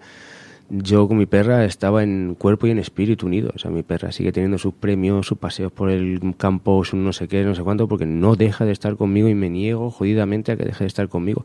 [0.69, 3.51] Yo con mi perra estaba en cuerpo y en espíritu unidos.
[3.55, 7.11] O sea, mi perra sigue teniendo sus premios, sus paseos por el campo, su no
[7.11, 10.53] sé qué, no sé cuánto, porque no deja de estar conmigo y me niego jodidamente
[10.53, 11.43] a que deje de estar conmigo.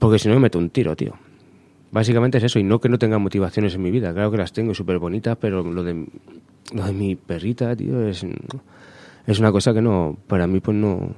[0.00, 1.14] Porque si no me meto un tiro, tío.
[1.92, 4.52] Básicamente es eso, y no que no tenga motivaciones en mi vida, claro que las
[4.52, 6.06] tengo súper bonitas, pero lo de,
[6.74, 8.26] lo de mi perrita, tío, es,
[9.26, 11.14] es una cosa que no, para mí pues no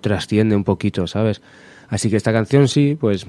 [0.00, 1.42] trasciende un poquito, ¿sabes?
[1.94, 3.24] Así que esta canción sí, pues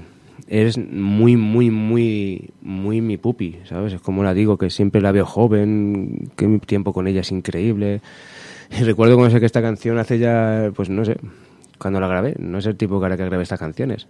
[0.47, 3.93] es muy, muy, muy, muy mi pupi, ¿sabes?
[3.93, 7.31] Es como la digo, que siempre la veo joven, que mi tiempo con ella es
[7.31, 8.01] increíble.
[8.71, 11.17] Y recuerdo cuando que esta canción hace ya, pues no sé,
[11.77, 14.07] cuando la grabé, no es el tipo que ahora que grabé estas canciones.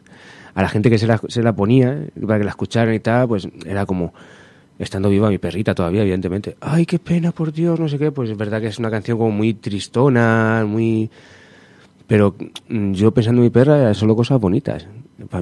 [0.53, 3.28] A la gente que se la, se la ponía, para que la escucharan y tal,
[3.28, 4.14] pues era como,
[4.80, 6.56] estando viva mi perrita todavía, evidentemente.
[6.62, 8.14] Ay, qué pena, por Dios, no sé qué.
[8.14, 11.12] Pues es verdad que es una canción como muy tristona, muy...
[12.08, 12.36] Pero
[12.70, 14.88] mm, yo pensando en mi perra, solo cosas bonitas.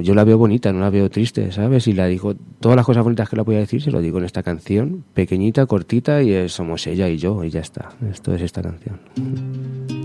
[0.02, 1.86] Yo la veo bonita, no la veo triste, ¿sabes?
[1.88, 4.18] Y la digo, todas las cosas bonitas que la voy a decir se lo digo
[4.18, 7.90] en esta canción, pequeñita, cortita, y es, somos ella y yo, y ya está.
[8.10, 10.03] Esto es esta canción.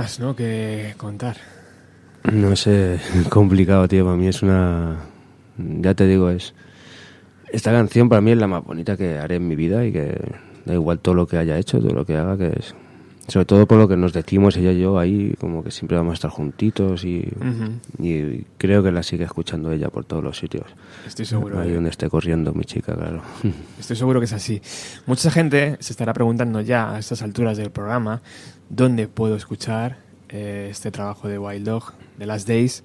[0.00, 0.34] Más, ¿no?
[0.34, 1.36] Que contar.
[2.30, 2.98] No sé,
[3.28, 4.04] complicado, tío.
[4.04, 4.96] Para mí es una.
[5.58, 6.54] Ya te digo, es.
[7.52, 10.16] Esta canción para mí es la más bonita que haré en mi vida y que
[10.64, 12.74] da igual todo lo que haya hecho, todo lo que haga, que es.
[13.26, 16.12] Sobre todo por lo que nos decimos ella y yo ahí, como que siempre vamos
[16.12, 17.28] a estar juntitos y,
[18.00, 20.64] y creo que la sigue escuchando ella por todos los sitios.
[21.06, 21.60] Estoy seguro.
[21.60, 23.22] Ahí de- donde esté corriendo mi chica, claro.
[23.78, 24.60] Estoy seguro que es así.
[25.06, 28.20] Mucha gente se estará preguntando ya a estas alturas del programa
[28.70, 29.98] dónde puedo escuchar
[30.30, 32.82] eh, este trabajo de Wild Dog, de Last Days,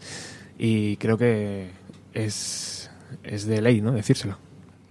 [0.60, 1.70] y creo que
[2.14, 2.90] es,
[3.24, 3.92] es de ley, ¿no?
[3.94, 4.38] Decírselo.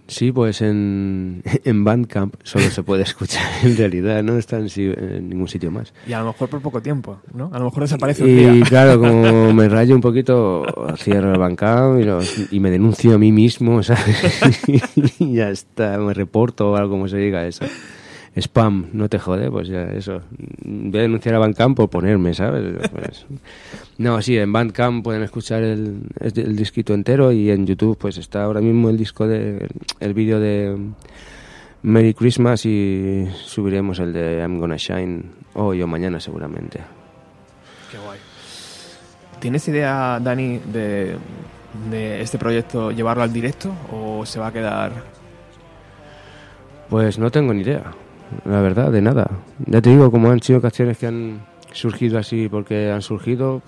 [0.07, 5.29] Sí, pues en, en Bandcamp solo se puede escuchar en realidad, no está en, en
[5.29, 5.93] ningún sitio más.
[6.07, 7.49] Y a lo mejor por poco tiempo, ¿no?
[7.51, 8.65] A lo mejor desaparece un Y día.
[8.69, 10.63] claro, como me rayo un poquito,
[10.97, 12.19] cierro el Bandcamp y, lo-
[12.51, 14.61] y me denuncio a mí mismo, ¿sabes?
[15.19, 17.65] y ya está, me reporto o algo como se diga eso.
[18.37, 20.21] Spam, no te jode, pues ya eso.
[20.63, 22.89] Voy a denunciar a Bandcamp por ponerme, ¿sabes?
[22.91, 23.25] Pues,
[23.97, 28.17] no, sí, en Bandcamp pueden escuchar el, el, el disquito entero y en YouTube pues
[28.17, 29.67] está ahora mismo el disco de
[29.99, 30.77] el vídeo de
[31.83, 35.23] Merry Christmas y subiremos el de I'm Gonna Shine
[35.53, 36.79] hoy o mañana seguramente.
[39.39, 41.15] ¿Tienes idea, Dani, de,
[41.91, 44.91] de este proyecto llevarlo al directo o se va a quedar
[46.89, 47.91] Pues no tengo ni idea,
[48.43, 49.29] la verdad, de nada.
[49.65, 53.61] Ya te digo, como han sido canciones que han surgido así porque han surgido.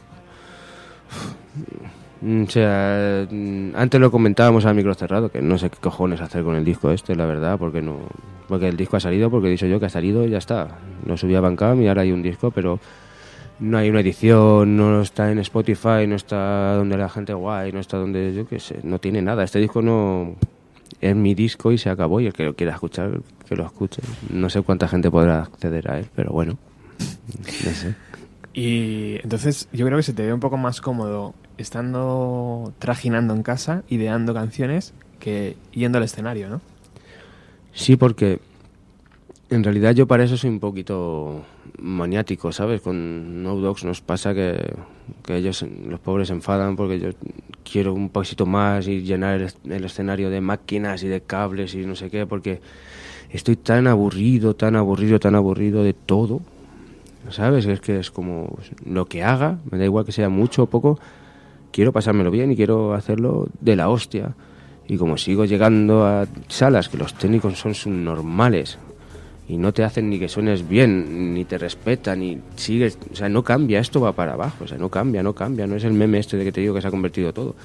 [2.22, 6.22] mm, O sea, mm, antes lo comentábamos al micro cerrado, que no sé qué cojones
[6.22, 7.97] hacer con el disco este, la verdad, porque no
[8.47, 10.80] porque el disco ha salido, porque he dicho yo que ha salido y ya está.
[11.05, 12.80] Lo subí a Bandcamp y ahora hay un disco, pero
[13.59, 17.80] no hay una edición, no está en Spotify, no está donde la gente guay, no
[17.80, 19.43] está donde yo qué sé, no tiene nada.
[19.43, 20.36] Este disco no
[21.01, 24.01] es mi disco y se acabó y el que lo quiera escuchar, que lo escuche.
[24.29, 26.57] No sé cuánta gente podrá acceder a él, pero bueno,
[27.65, 27.95] no sé.
[28.53, 33.43] Y entonces yo creo que se te ve un poco más cómodo estando trajinando en
[33.43, 36.61] casa, ideando canciones, que yendo al escenario, ¿no?
[37.73, 38.39] Sí, porque
[39.49, 41.45] en realidad yo para eso soy un poquito
[41.78, 42.82] maniático, ¿sabes?
[42.82, 44.73] Con No Dogs nos pasa que,
[45.23, 47.09] que ellos, los pobres, se enfadan porque yo
[47.63, 51.86] quiero un poquito más y llenar el, el escenario de máquinas y de cables y
[51.86, 52.61] no sé qué, porque
[53.30, 56.41] estoy tan aburrido, tan aburrido, tan aburrido de todo,
[57.30, 57.65] ¿sabes?
[57.65, 60.65] Es que es como pues, lo que haga, me da igual que sea mucho o
[60.67, 60.99] poco,
[61.71, 64.36] quiero pasármelo bien y quiero hacerlo de la hostia.
[64.89, 68.80] Y como sigo llegando a salas que los técnicos son subnormales
[69.49, 73.29] y no te hacen ni que suenes bien, ni te respetan, ni sigues, o sea,
[73.29, 75.93] no cambia, esto va para abajo, o sea, no cambia, no cambia, no es el
[75.93, 77.55] meme este de que te digo que se ha convertido todo.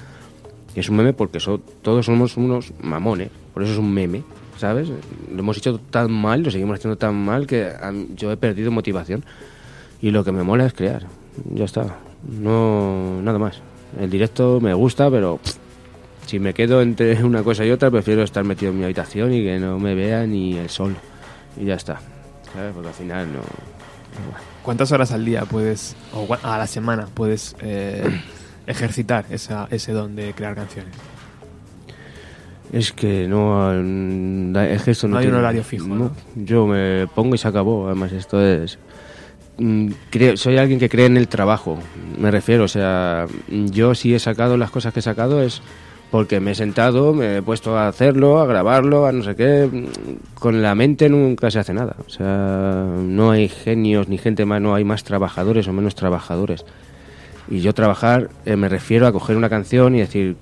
[0.75, 4.23] Es un meme porque so- todos somos unos mamones, por eso es un meme,
[4.57, 4.89] ¿sabes?
[5.31, 7.69] Lo hemos hecho tan mal, lo seguimos haciendo tan mal que
[8.15, 9.23] yo he perdido motivación
[10.01, 11.05] y lo que me mola es crear,
[11.53, 11.97] ya está,
[12.39, 13.59] no, nada más.
[13.99, 15.55] El directo me gusta, pero pff,
[16.25, 19.43] si me quedo entre una cosa y otra, prefiero estar metido en mi habitación y
[19.43, 20.95] que no me vea ni el sol.
[21.57, 21.99] Y ya está.
[22.53, 22.73] ¿Sabes?
[22.73, 23.39] Porque al final no.
[24.63, 28.21] ¿Cuántas horas al día puedes, o a la semana, puedes eh,
[28.67, 30.93] ejercitar esa, ese don de crear canciones?
[32.71, 33.71] Es que no.
[34.61, 36.11] Es que esto no, No hay un horario fijo, ¿no?
[36.35, 37.85] Yo me pongo y se acabó.
[37.87, 38.79] Además, esto es.
[39.57, 41.77] mm, creo- soy alguien que cree en el trabajo,
[42.17, 42.63] me refiero.
[42.63, 45.61] O sea, yo si he sacado las cosas que he sacado es
[46.13, 49.67] porque me he sentado, me he puesto a hacerlo, a grabarlo, a no sé qué.
[49.67, 51.95] mm, Con la mente nunca se hace nada.
[52.05, 56.65] O sea, no hay genios ni gente más, no hay más trabajadores o menos trabajadores.
[57.49, 60.35] Y yo trabajar eh, me refiero a coger una canción y decir,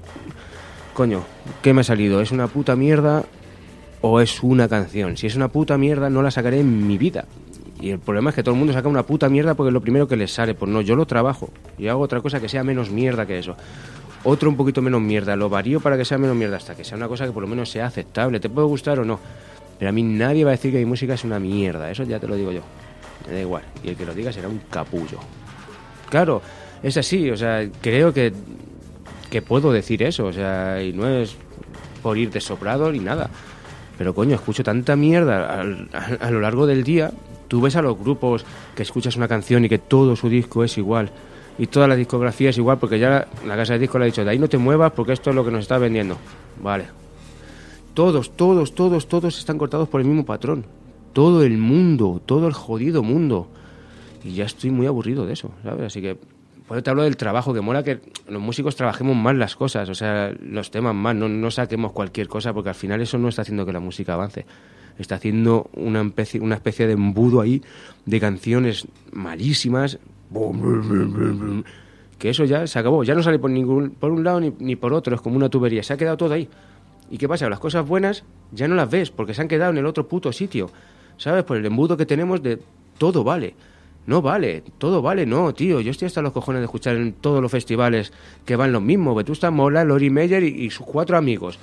[0.93, 1.24] coño,
[1.61, 2.19] ¿qué me ha salido?
[2.19, 3.24] ¿Es una puta mierda
[4.01, 5.15] o es una canción?
[5.15, 7.24] Si es una puta mierda no la sacaré en mi vida.
[7.80, 9.82] Y el problema es que todo el mundo saca una puta mierda porque es lo
[9.82, 10.53] primero que les sale.
[10.53, 11.49] Pues no, yo lo trabajo
[11.80, 13.55] y hago otra cosa que sea menos mierda que eso.
[14.24, 16.95] Otro un poquito menos mierda, lo varío para que sea menos mierda hasta que sea
[16.95, 18.39] una cosa que por lo menos sea aceptable.
[18.39, 19.19] Te puede gustar o no.
[19.80, 21.89] Pero a mí nadie va a decir que mi música es una mierda.
[21.89, 22.61] Eso ya te lo digo yo.
[23.28, 23.63] Me da igual.
[23.84, 25.17] Y el que lo diga será un capullo.
[26.09, 26.41] Claro,
[26.84, 27.32] es así.
[27.32, 28.32] O sea, creo que,
[29.32, 30.26] que puedo decir eso.
[30.26, 31.36] O sea, y no es
[32.03, 33.28] por ir de sobrado ni nada.
[33.97, 37.11] Pero coño, escucho tanta mierda a lo largo del día.
[37.47, 38.45] Tú ves a los grupos
[38.76, 41.11] que escuchas una canción y que todo su disco es igual.
[41.58, 44.24] Y toda la discografía es igual porque ya la, casa de disco le ha dicho,
[44.24, 46.18] de ahí no te muevas porque esto es lo que nos está vendiendo.
[46.62, 46.86] Vale.
[47.93, 50.66] Todos, todos, todos, todos están cortados por el mismo patrón.
[51.14, 53.47] Todo el mundo, todo el jodido mundo.
[54.24, 55.86] Y ya estoy muy aburrido de eso, ¿sabes?
[55.86, 56.18] Así que
[56.72, 57.99] por eso te hablo del trabajo, que mola que
[58.30, 62.30] los músicos trabajemos más las cosas, o sea, los temas más, no, no saquemos cualquier
[62.30, 64.45] cosa, porque al final eso no está haciendo que la música avance.
[64.97, 67.62] Está haciendo una especie, una especie de embudo ahí
[68.06, 69.99] de canciones malísimas,
[72.17, 74.75] que eso ya se acabó, ya no sale por ningún por un lado ni, ni
[74.75, 76.47] por otro, es como una tubería, se ha quedado todo ahí.
[77.09, 77.49] ¿Y qué pasa?
[77.49, 80.32] Las cosas buenas ya no las ves porque se han quedado en el otro puto
[80.32, 80.69] sitio.
[81.17, 81.43] ¿Sabes?
[81.43, 82.59] Por el embudo que tenemos de
[82.97, 83.53] todo vale.
[84.07, 85.82] No vale, todo vale, no, tío.
[85.82, 88.13] Yo estoy hasta los cojones de escuchar en todos los festivales
[88.45, 89.15] que van los mismos.
[89.15, 91.59] Vetusta Mola, Lori Meyer y sus cuatro amigos.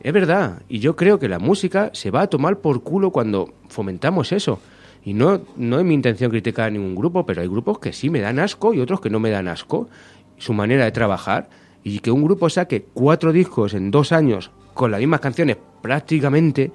[0.00, 3.54] Es verdad, y yo creo que la música se va a tomar por culo cuando
[3.68, 4.60] fomentamos eso.
[5.06, 8.10] Y no, no es mi intención criticar a ningún grupo, pero hay grupos que sí
[8.10, 9.88] me dan asco y otros que no me dan asco.
[10.36, 11.48] Su manera de trabajar.
[11.84, 16.72] Y que un grupo saque cuatro discos en dos años con las mismas canciones prácticamente,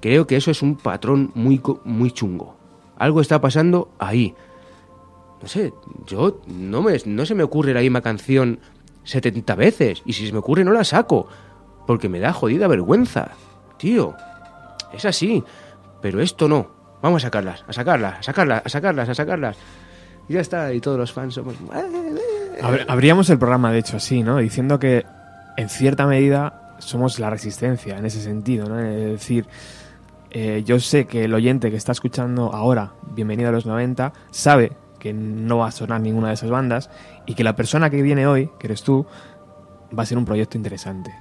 [0.00, 2.56] creo que eso es un patrón muy, muy chungo.
[2.96, 4.34] Algo está pasando ahí.
[5.40, 5.72] No sé,
[6.08, 8.58] yo no, me, no se me ocurre la misma canción
[9.04, 10.02] 70 veces.
[10.04, 11.28] Y si se me ocurre no la saco.
[11.86, 13.30] Porque me da jodida vergüenza.
[13.78, 14.12] Tío,
[14.92, 15.44] es así.
[16.02, 16.82] Pero esto no.
[17.04, 19.56] Vamos a sacarlas, a sacarlas, a sacarlas, a sacarlas, a sacarlas.
[20.26, 21.54] Y ya está, y todos los fans somos...
[22.62, 24.38] Habr- Abríamos el programa, de hecho, así, ¿no?
[24.38, 25.04] Diciendo que,
[25.58, 28.80] en cierta medida, somos la resistencia en ese sentido, ¿no?
[28.80, 29.46] Es decir,
[30.30, 34.72] eh, yo sé que el oyente que está escuchando ahora, bienvenido a los 90, sabe
[34.98, 36.88] que no va a sonar ninguna de esas bandas
[37.26, 39.04] y que la persona que viene hoy, que eres tú,
[39.96, 41.14] va a ser un proyecto interesante.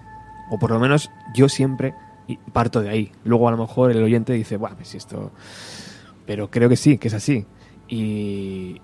[0.50, 1.94] O por lo menos yo siempre
[2.28, 3.12] y- parto de ahí.
[3.26, 5.32] Luego a lo mejor el oyente dice, bueno, pues si esto...
[6.26, 7.46] Pero creo que sí, que es así.
[7.90, 8.80] Y,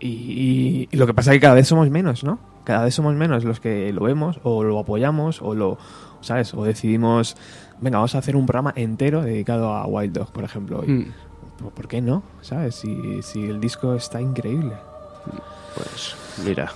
[0.00, 2.38] y, y lo que pasa es que cada vez somos menos, ¿no?
[2.64, 5.78] Cada vez somos menos los que lo vemos o lo apoyamos o lo,
[6.20, 6.52] ¿sabes?
[6.54, 7.36] O decidimos,
[7.80, 10.82] venga, vamos a hacer un programa entero dedicado a Wild Dog, por ejemplo.
[10.86, 11.12] Y, Mm.
[11.74, 12.22] ¿Por qué no?
[12.40, 12.76] ¿Sabes?
[12.76, 14.74] Si, si el disco está increíble.
[15.78, 16.72] Pues mira,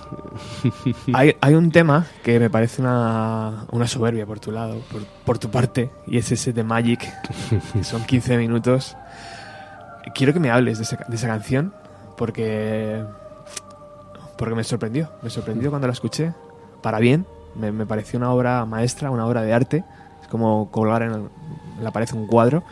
[1.13, 5.37] Hay, hay un tema que me parece una, una soberbia por tu lado, por, por
[5.39, 7.11] tu parte, y es ese de Magic,
[7.83, 8.95] son 15 minutos.
[10.15, 11.73] Quiero que me hables de esa, de esa canción,
[12.17, 13.03] porque,
[14.37, 15.09] porque me sorprendió.
[15.21, 16.33] Me sorprendió cuando la escuché,
[16.81, 17.25] para bien.
[17.55, 19.83] Me, me pareció una obra maestra, una obra de arte.
[20.21, 21.29] Es como colgar en, el-
[21.77, 22.63] en la pared un cuadro.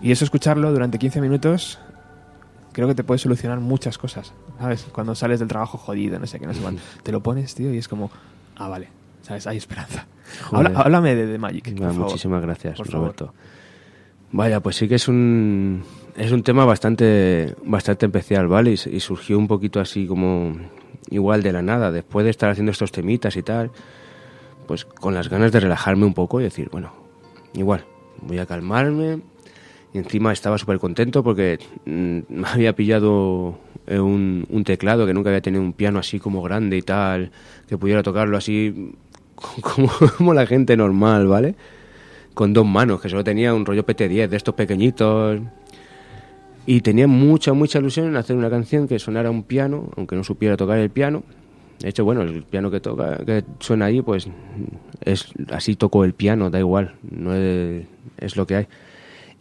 [0.00, 1.78] Y eso, escucharlo durante 15 minutos,
[2.72, 4.86] creo que te puede solucionar muchas cosas, ¿sabes?
[4.92, 6.82] Cuando sales del trabajo jodido, no sé qué, no sé cuánto.
[7.02, 8.10] Te lo pones, tío, y es como,
[8.56, 8.88] ah, vale,
[9.22, 9.46] ¿sabes?
[9.46, 10.06] Hay esperanza.
[10.44, 10.66] Joder.
[10.68, 12.06] Habla- háblame de, Magic, por Ah, favor.
[12.08, 13.06] muchísimas gracias, Por favor.
[13.08, 13.34] Roberto.
[14.32, 15.82] Vaya, pues sí que es un
[16.16, 18.72] es un tema bastante bastante especial, ¿vale?
[18.72, 20.52] Y surgió un poquito así como
[21.08, 23.72] igual de la nada, después de estar haciendo estos temitas y tal,
[24.68, 26.92] pues con las ganas de relajarme un poco y decir, bueno,
[27.54, 27.84] igual,
[28.22, 29.20] voy a calmarme.
[29.92, 35.14] Y encima estaba súper contento porque mm, me había pillado eh, un, un teclado que
[35.14, 37.30] nunca había tenido un piano así como grande y tal,
[37.68, 38.92] que pudiera tocarlo así
[39.62, 41.54] como, como la gente normal, ¿vale?
[42.34, 45.40] Con dos manos, que solo tenía un rollo PT10 de estos pequeñitos.
[46.66, 50.22] Y tenía mucha, mucha ilusión en hacer una canción que sonara un piano, aunque no
[50.22, 51.24] supiera tocar el piano.
[51.80, 54.28] De hecho, bueno, el piano que toca, que suena ahí, pues
[55.00, 57.86] es así toco el piano, da igual, no es,
[58.18, 58.66] es lo que hay.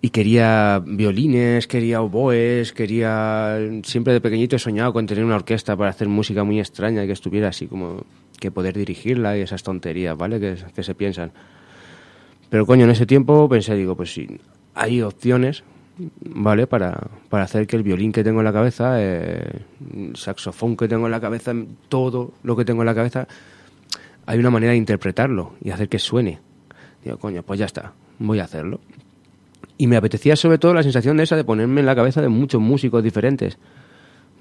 [0.02, 3.58] Y quería violines, quería oboes, quería...
[3.84, 7.12] Siempre de pequeñito he soñado con tener una orquesta para hacer música muy extraña que
[7.12, 8.06] estuviera así como...
[8.40, 10.40] que poder dirigirla y esas tonterías, ¿vale?
[10.40, 11.32] Que, que se piensan.
[12.50, 14.40] Pero coño, en ese tiempo pensé, digo, pues sí,
[14.74, 15.64] hay opciones,
[16.22, 16.66] ¿vale?
[16.66, 20.88] Para, para hacer que el violín que tengo en la cabeza, eh, el saxofón que
[20.88, 21.54] tengo en la cabeza,
[21.90, 23.28] todo lo que tengo en la cabeza,
[24.26, 26.40] hay una manera de interpretarlo y hacer que suene.
[27.04, 28.80] Digo, coño, pues ya está, voy a hacerlo.
[29.80, 32.28] Y me apetecía sobre todo la sensación de esa de ponerme en la cabeza de
[32.28, 33.58] muchos músicos diferentes.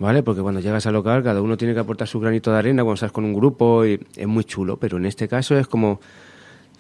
[0.01, 0.23] ¿Vale?
[0.23, 2.95] Porque cuando llegas al local cada uno tiene que aportar su granito de arena cuando
[2.95, 6.01] estás con un grupo y es muy chulo, pero en este caso es como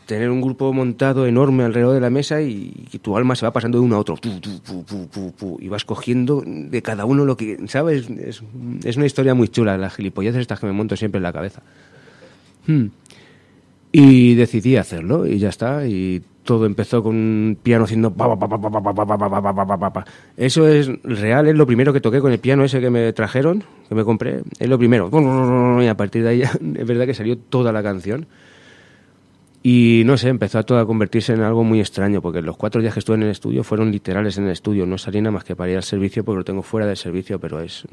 [0.06, 3.78] tener un grupo montado enorme alrededor de la mesa y tu alma se va pasando
[3.78, 4.16] de uno a otro
[5.60, 8.08] y vas cogiendo de cada uno lo que, ¿sabes?
[8.10, 8.42] Es,
[8.84, 11.62] es una historia muy chula, las gilipolleces estas que me monto siempre en la cabeza.
[12.66, 12.86] Hmm.
[13.92, 15.86] Y decidí hacerlo y ya está.
[15.86, 19.92] Y todo empezó con un piano haciendo pa, pa, pa, pa, pa, pa, pa, pa,
[19.92, 23.12] pa, Eso es real, es lo primero que toqué con el piano ese que me
[23.12, 25.10] trajeron, que me compré, es lo primero.
[25.82, 28.24] Y a partir de ahí es verdad que salió toda la canción.
[29.62, 32.80] Y no sé, empezó a todo a convertirse en algo muy extraño, porque los cuatro
[32.80, 35.44] días que estuve en el estudio fueron literales en el estudio, no salí nada más
[35.44, 37.86] que para ir al servicio, porque lo tengo fuera del servicio, pero es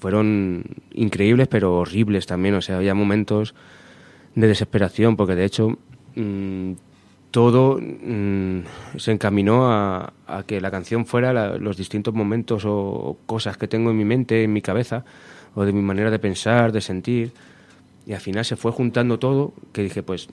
[0.00, 3.54] fueron increíbles, pero horribles también, o sea, había momentos
[4.34, 5.76] de desesperación, porque de hecho
[6.14, 6.72] mmm,
[7.38, 8.62] todo mm,
[8.96, 10.12] se encaminó a,
[10.44, 14.52] que la canción fuera los distintos momentos o cosas que tengo en mi mente, en
[14.52, 15.04] mi cabeza,
[15.54, 17.30] o de mi manera de pensar, de sentir.
[18.08, 20.26] Y al final se fue juntando todo, que dije, pues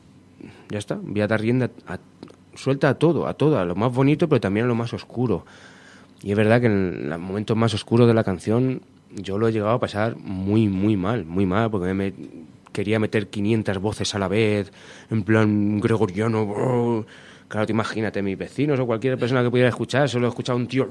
[0.71, 1.99] ya está, voy a dar rienda a-
[2.55, 5.45] suelta a todo, a todo, a lo más bonito, pero también a lo más oscuro.
[6.23, 8.81] Y es verdad que en los momentos más oscuros de la canción
[9.11, 12.13] yo lo he llegado a pasar muy, muy mal, muy mal, porque me
[12.75, 14.71] quería meter 500 voces a la vez,
[15.09, 17.05] en plan gregoriano.
[17.47, 20.67] Claro, te imagínate, mis vecinos o cualquier persona que pudiera escuchar, solo he escuchado un
[20.67, 20.87] tío.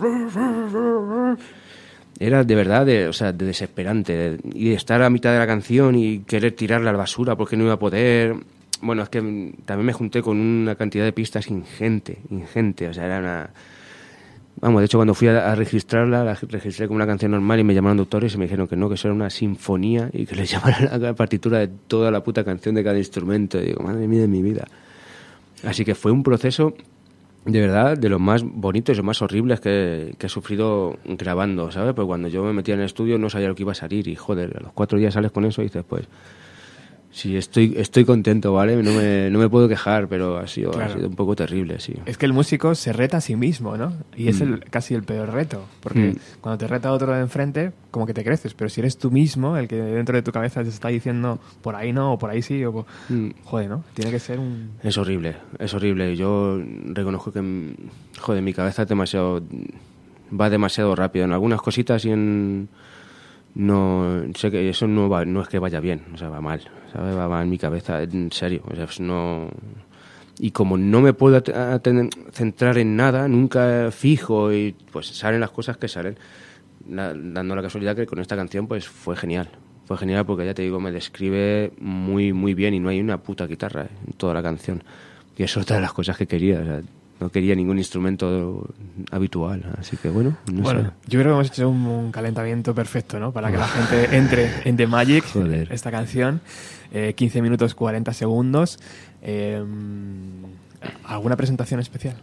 [2.21, 4.13] Era de verdad, de, o sea, de desesperante.
[4.13, 7.37] de- y de estar a mitad de la canción y querer tirarla a la basura
[7.37, 8.37] porque no iba a poder.
[8.81, 9.19] Bueno, es que
[9.65, 12.89] también me junté con una cantidad de pistas ingente, ingente.
[12.89, 13.51] O sea, era una.
[14.61, 17.75] Vamos, de hecho, cuando fui a, registrarla, la registré como una canción normal y me
[17.75, 20.51] llamaron doctores y me dijeron que no, que eso era una sinfonía y que les
[20.53, 23.59] llamaran la partitura de toda la puta canción de cada instrumento.
[23.61, 24.67] Y digo, madre mía de mi vida.
[25.65, 26.75] Así que fue un proceso
[27.45, 31.71] de verdad de los más bonitos y los más horribles que, que he sufrido grabando,
[31.71, 31.93] ¿sabes?
[31.95, 34.09] Pues cuando yo me metía en el estudio no sabía lo que iba a salir
[34.09, 36.07] y joder, a los cuatro días sales con eso y dices, pues
[37.15, 38.83] sí, estoy, estoy contento, ¿vale?
[38.83, 41.95] No me, no me puedo quejar, pero ha sido, ha sido un poco terrible, sí.
[42.07, 43.93] Es que el músico se reta a sí mismo, ¿no?
[44.17, 45.65] Y es el, casi el peor reto.
[45.81, 46.17] Porque Mm.
[46.41, 48.53] cuando te reta otro de enfrente, como que te creces.
[48.55, 51.77] Pero si eres tú mismo el que dentro de tu cabeza te está diciendo por
[51.77, 52.87] ahí no, o por ahí sí, o por...
[53.09, 53.31] Mm.
[53.45, 53.85] Joder, ¿no?
[53.95, 54.73] Tiene que ser un...
[54.83, 56.17] Es horrible, es horrible.
[56.17, 57.75] Yo reconozco que, mm,
[58.21, 59.41] joder, mi cabeza es demasiado,
[60.39, 62.69] va demasiado rápido en algunas cositas y en,
[63.55, 66.63] no sé que eso no va, no es que vaya bien, o sea, va mal.
[66.97, 69.51] Va mal en mi cabeza, en serio, o sea, no
[70.39, 71.41] y como no me puedo
[72.33, 76.17] centrar en nada, nunca fijo y pues salen las cosas que salen.
[76.87, 79.49] Dando la casualidad que con esta canción pues fue genial.
[79.87, 83.19] Fue genial porque ya te digo, me describe muy muy bien y no hay una
[83.19, 84.83] puta guitarra eh, en toda la canción.
[85.37, 86.83] Y eso es otra de las cosas que quería,
[87.21, 88.69] no quería ningún instrumento
[89.11, 90.87] habitual, así que bueno, no bueno, sé.
[91.07, 93.33] yo creo que hemos hecho un, un calentamiento perfecto, ¿no?
[93.33, 95.73] Para que la gente entre en The Magic, Joder.
[95.73, 96.41] esta canción.
[96.93, 98.79] Eh, 15 minutos 40 segundos.
[99.23, 99.63] Eh,
[101.07, 102.17] ¿Alguna presentación especial?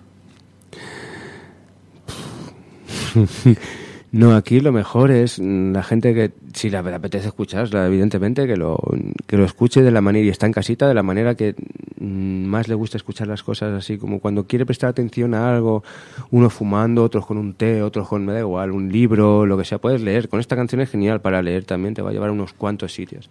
[4.13, 8.57] No, aquí lo mejor es mm, la gente que, si le apetece escucharla, evidentemente, que
[8.57, 8.77] lo,
[9.25, 11.55] que lo escuche de la manera, y está en casita, de la manera que
[11.97, 15.85] mm, más le gusta escuchar las cosas, así como cuando quiere prestar atención a algo,
[16.29, 19.63] uno fumando, otros con un té, otros con, me da igual, un libro, lo que
[19.63, 20.27] sea, puedes leer.
[20.27, 22.93] Con esta canción es genial para leer también, te va a llevar a unos cuantos
[22.93, 23.29] sitios.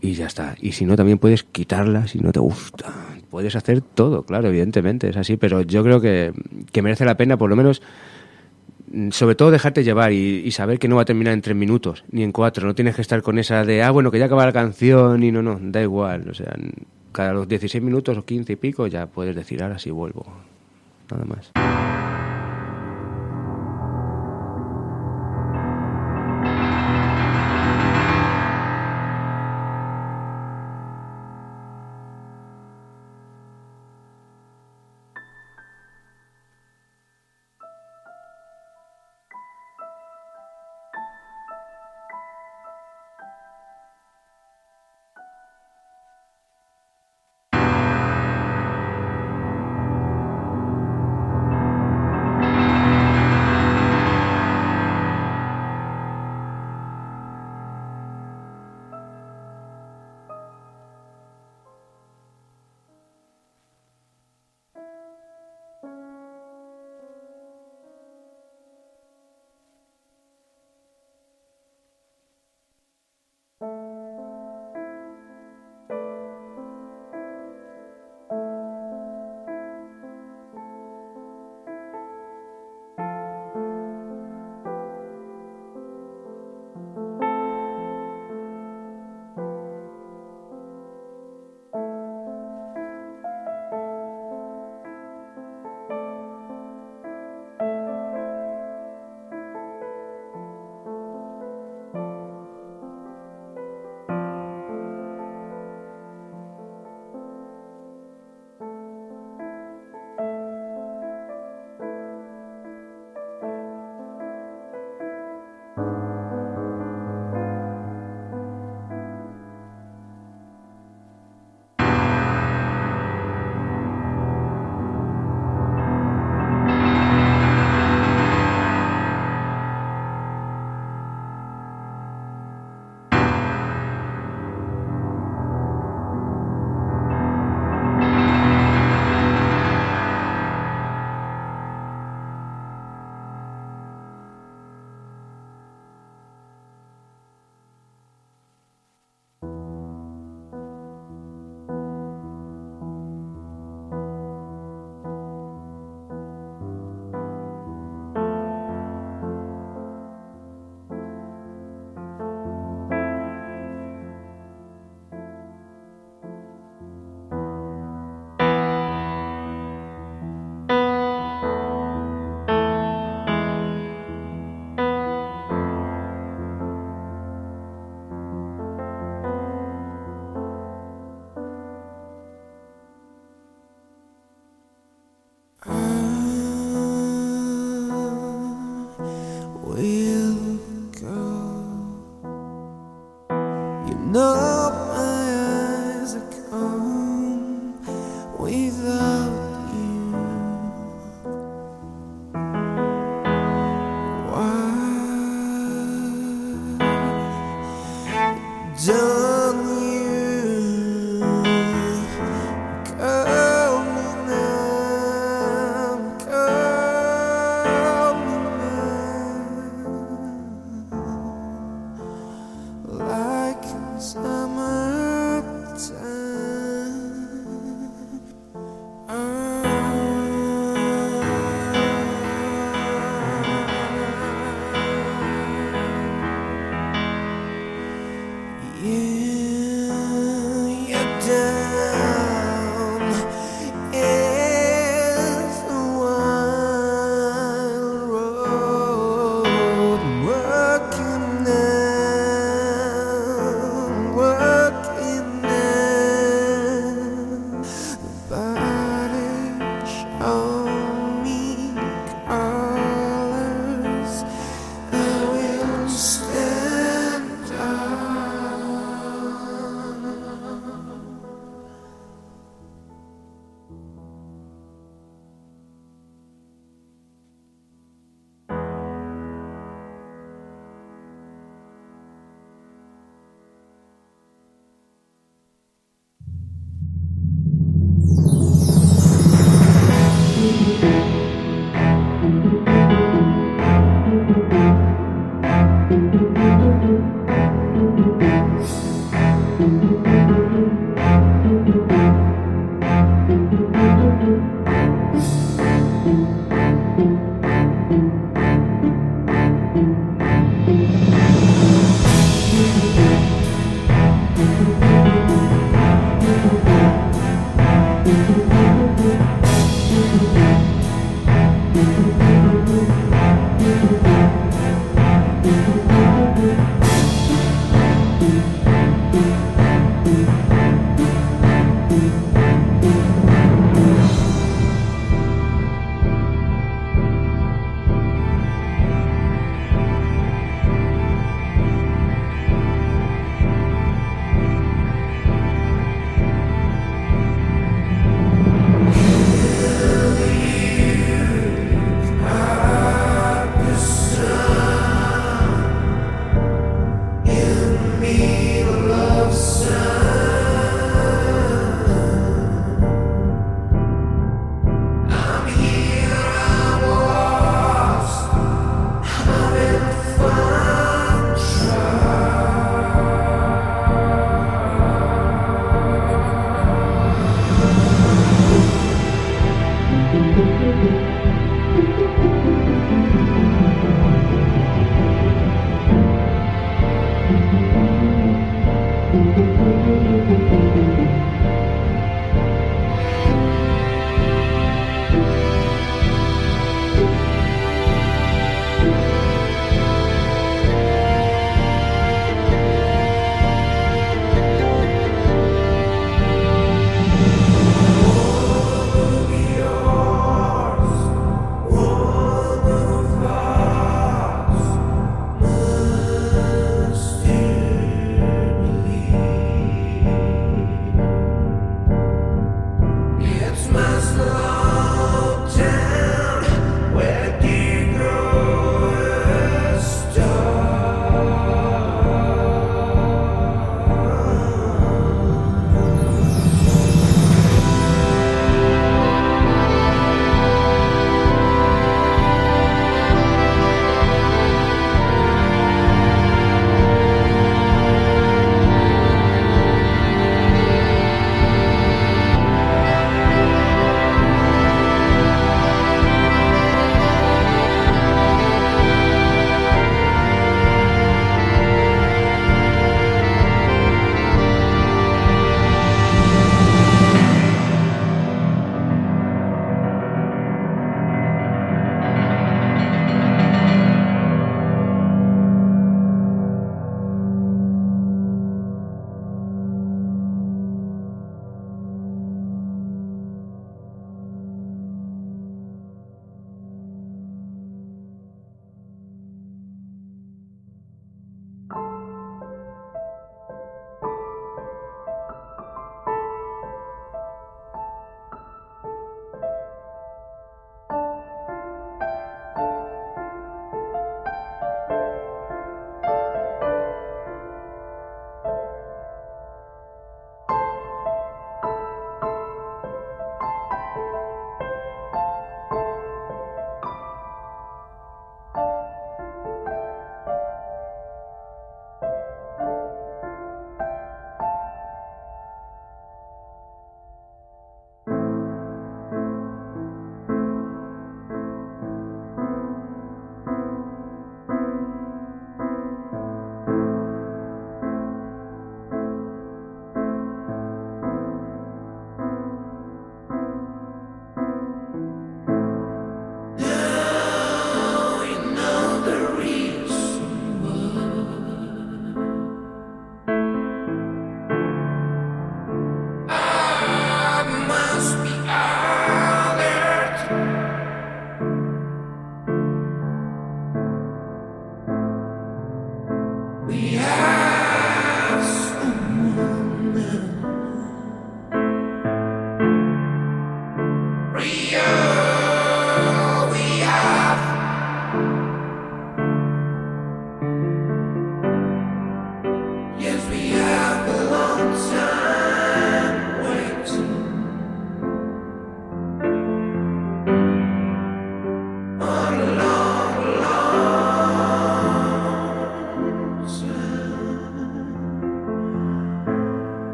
[0.00, 0.54] Y ya está.
[0.60, 2.92] Y si no, también puedes quitarla si no te gusta.
[3.28, 6.32] Puedes hacer todo, claro, evidentemente, es así, pero yo creo que,
[6.70, 7.82] que merece la pena por lo menos
[9.10, 12.22] sobre todo dejarte llevar y, saber que no va a terminar en tres minutos ni
[12.22, 12.66] en cuatro.
[12.66, 15.32] No tienes que estar con esa de, ah, bueno, que ya acaba la canción y
[15.32, 16.28] no, no, da igual.
[16.28, 16.54] O sea,
[17.12, 20.26] cada los 16 minutos o 15 y pico ya puedes decir, ahora sí vuelvo.
[21.10, 22.03] Nada más.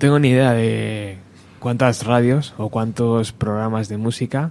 [0.00, 1.18] Tengo ni idea de
[1.60, 4.50] cuántas radios o cuántos programas de música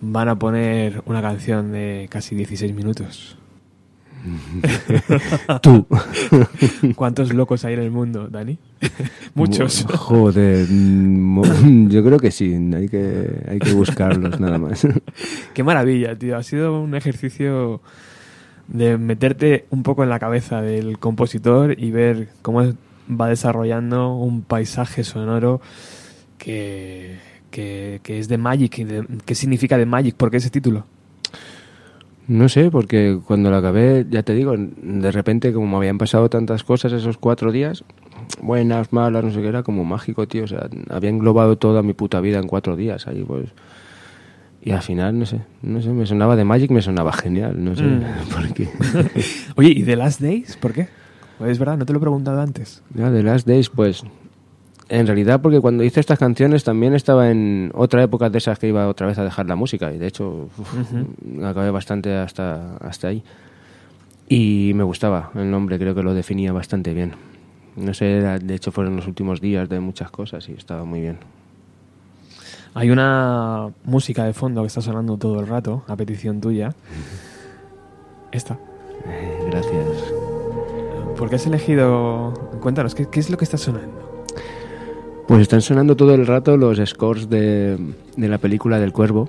[0.00, 3.38] van a poner una canción de casi 16 minutos.
[5.62, 5.86] Tú.
[6.96, 8.58] ¿Cuántos locos hay en el mundo, Dani?
[9.34, 9.86] Muchos.
[9.94, 14.86] Joder, mm, yo creo que sí, hay que, hay que buscarlos nada más.
[15.54, 16.36] Qué maravilla, tío.
[16.36, 17.80] Ha sido un ejercicio
[18.66, 22.62] de meterte un poco en la cabeza del compositor y ver cómo
[23.08, 25.60] va desarrollando un paisaje sonoro
[26.38, 27.16] que,
[27.50, 28.76] que, que es de Magic.
[28.78, 30.14] de- ¿Qué significa de Magic?
[30.14, 30.84] ¿Por qué ese título?
[32.26, 36.28] No sé, porque cuando lo acabé, ya te digo, de repente como me habían pasado
[36.28, 37.84] tantas cosas esos cuatro días,
[38.42, 40.44] buenas, malas, no sé qué, era como mágico, tío.
[40.44, 43.48] O sea, había englobado toda mi puta vida en cuatro días ahí, pues...
[44.60, 47.74] Y al final, no sé, no sé, me sonaba de Magic, me sonaba genial, no
[47.74, 48.02] sé Mm.
[48.34, 48.68] por qué.
[49.56, 50.56] Oye, ¿y The Last Days?
[50.58, 50.88] ¿Por qué?
[51.46, 52.82] Es verdad, no te lo he preguntado antes.
[52.94, 54.02] Ya, The Last Days, pues...
[54.90, 58.68] En realidad, porque cuando hice estas canciones también estaba en otra época de esas que
[58.68, 59.92] iba otra vez a dejar la música.
[59.92, 60.74] Y de hecho, uf,
[61.44, 63.22] acabé bastante hasta, hasta ahí.
[64.30, 67.12] Y me gustaba el nombre, creo que lo definía bastante bien.
[67.76, 71.02] No sé, era- de hecho fueron los últimos días de muchas cosas y estaba muy
[71.02, 71.18] bien.
[72.72, 76.74] Hay una música de fondo que está sonando todo el rato, a petición tuya.
[78.32, 78.54] Esta.
[79.06, 80.27] Eh, gracias.
[81.18, 82.32] ¿Por qué has elegido...?
[82.60, 84.24] Cuéntanos, ¿qué, es lo que está sonando?
[85.26, 87.76] Pues están sonando todo el rato los scores de,
[88.16, 89.28] la película del Cuervo,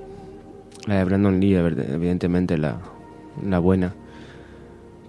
[0.86, 2.78] la de Brandon Lee, ev- evidentemente la,
[3.46, 3.94] la buena.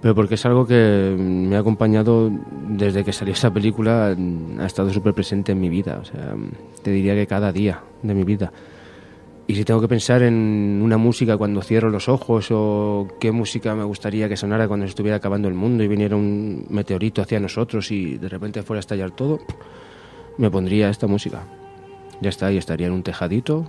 [0.00, 2.30] Pero porque es algo que me ha acompañado
[2.68, 4.16] desde que salió esa película,
[4.58, 5.98] ha estado súper presente en mi vida.
[6.00, 6.34] O sea,
[6.82, 8.50] te diría que cada día de mi vida.
[9.46, 13.74] Y si tengo que pensar en una música cuando cierro los ojos o qué música
[13.74, 17.40] me gustaría que sonara cuando se estuviera acabando el mundo y viniera un meteorito hacia
[17.40, 19.40] nosotros y de repente fuera a estallar todo,
[20.38, 21.42] me pondría esta música.
[22.20, 23.66] Ya está, y estaría en un tejadito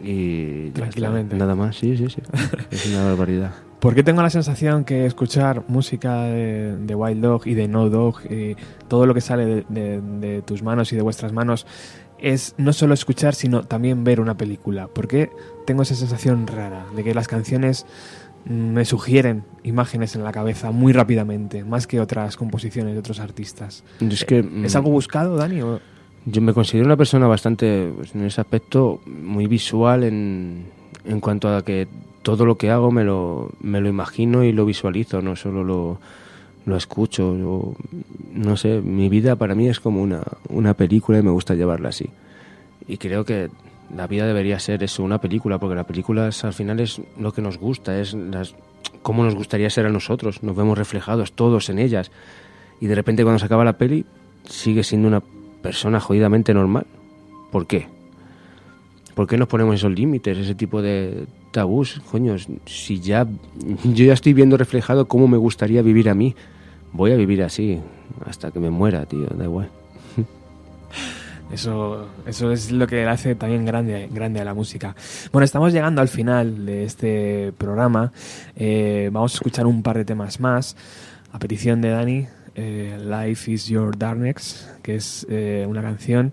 [0.00, 0.70] y...
[0.70, 1.34] Tranquilamente.
[1.34, 1.44] está.
[1.44, 2.22] Nada más, sí, sí, sí.
[2.70, 3.52] Es una barbaridad.
[3.80, 7.88] ¿Por qué tengo la sensación que escuchar música de, de Wild Dog y de No
[7.90, 8.56] Dog, y
[8.88, 11.66] todo lo que sale de, de- de tus manos y de vuestras manos,
[12.18, 14.88] es no solo escuchar, sino también ver una película?
[14.88, 15.30] ¿Por qué
[15.66, 17.86] tengo esa sensación rara de que las canciones
[18.46, 23.20] mm, me sugieren imágenes en la cabeza muy rápidamente, más que otras composiciones de otros
[23.20, 23.84] artistas?
[24.00, 24.38] Es que...
[24.64, 25.60] ¿Es mm, algo buscado, Dani?
[25.62, 25.80] o-
[26.24, 30.66] Yo me considero una persona bastante, pues, en ese aspecto, muy visual en,
[31.04, 31.86] en cuanto a que
[32.22, 36.00] todo lo que hago me lo, me lo imagino y lo visualizo, no solo lo,
[36.66, 37.34] lo escucho.
[38.32, 41.88] no sé, mi vida para mí es como una, una película y me gusta llevarla
[41.88, 42.10] así.
[42.86, 43.48] Y creo que
[43.94, 47.32] la vida debería ser eso, una película, porque la película es, al final es lo
[47.32, 48.54] que nos gusta, es las,
[49.02, 52.10] cómo nos gustaría ser a nosotros, nos vemos reflejados todos en ellas.
[52.80, 54.04] Y de repente cuando se acaba la peli,
[54.44, 55.22] sigue siendo una
[55.62, 56.86] persona jodidamente normal.
[57.52, 57.86] ¿Por qué?
[59.14, 62.02] ¿Por qué nos ponemos esos límites, ese tipo de tabús?
[62.10, 62.36] Coño,
[62.66, 63.26] si ya
[63.84, 66.34] yo ya estoy viendo reflejado cómo me gustaría vivir a mí,
[66.96, 67.80] voy a vivir así
[68.24, 69.68] hasta que me muera, tío, da igual.
[71.52, 74.96] Eso, eso es lo que hace también grande, grande a la música.
[75.30, 78.10] Bueno, estamos llegando al final de este programa.
[78.56, 80.76] Eh, vamos a escuchar un par de temas más.
[81.30, 86.32] A petición de Dani, eh, Life is Your Darkness, que es eh, una canción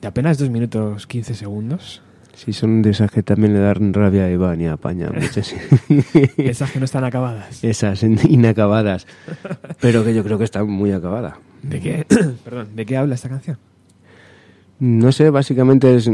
[0.00, 2.00] de apenas 2 minutos 15 segundos.
[2.44, 5.10] Sí, son de esas que también le dan rabia a Iván y a Paña.
[5.14, 5.54] muchas.
[6.38, 7.62] Esas que no están acabadas.
[7.62, 9.06] esas inacabadas,
[9.80, 11.34] pero que yo creo que están muy acabadas.
[11.62, 12.04] ¿De qué,
[12.44, 13.58] perdón, ¿de qué habla esta canción?
[14.80, 16.10] No sé, básicamente es,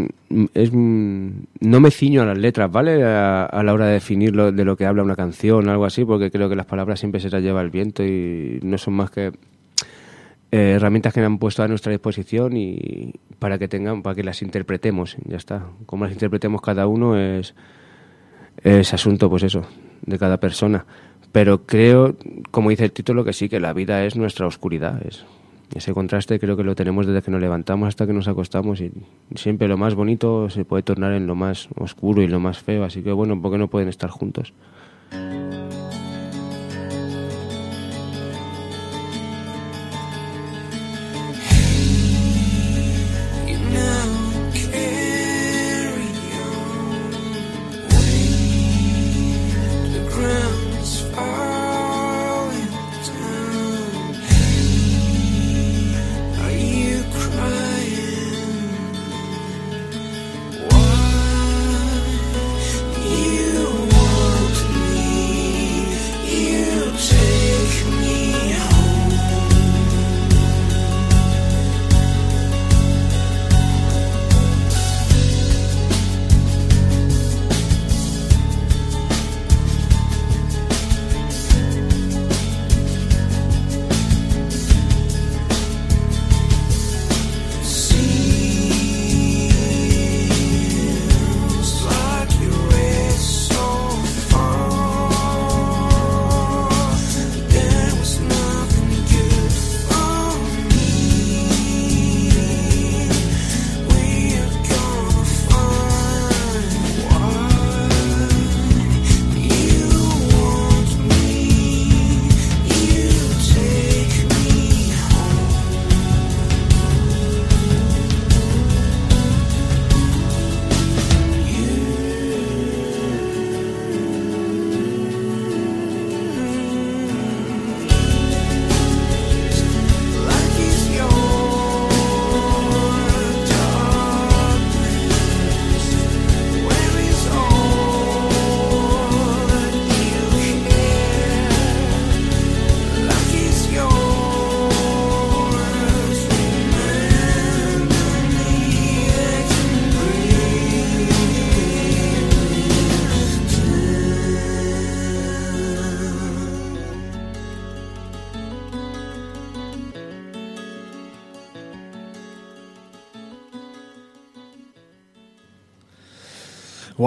[0.52, 3.02] es no me ciño a las letras, ¿vale?
[3.02, 5.86] A, a la hora de definir lo- de lo que habla una canción o algo
[5.86, 8.92] así, porque creo que las palabras siempre se las lleva el viento y no son
[8.92, 9.32] más que
[10.50, 14.24] eh, herramientas que me han puesto a nuestra disposición y para que tengan, para que
[14.24, 15.66] las interpretemos, ya está.
[15.86, 17.54] Cómo las interpretemos cada uno es,
[18.62, 19.62] es asunto, pues eso,
[20.06, 20.86] de cada persona.
[21.32, 22.16] Pero creo,
[22.50, 25.00] como dice el título, que sí, que la vida es nuestra oscuridad.
[25.06, 25.26] Es,
[25.74, 28.90] ese contraste creo que lo tenemos desde que nos levantamos hasta que nos acostamos y
[29.34, 32.84] siempre lo más bonito se puede tornar en lo más oscuro y lo más feo.
[32.84, 34.54] Así que bueno, ¿por qué no pueden estar juntos?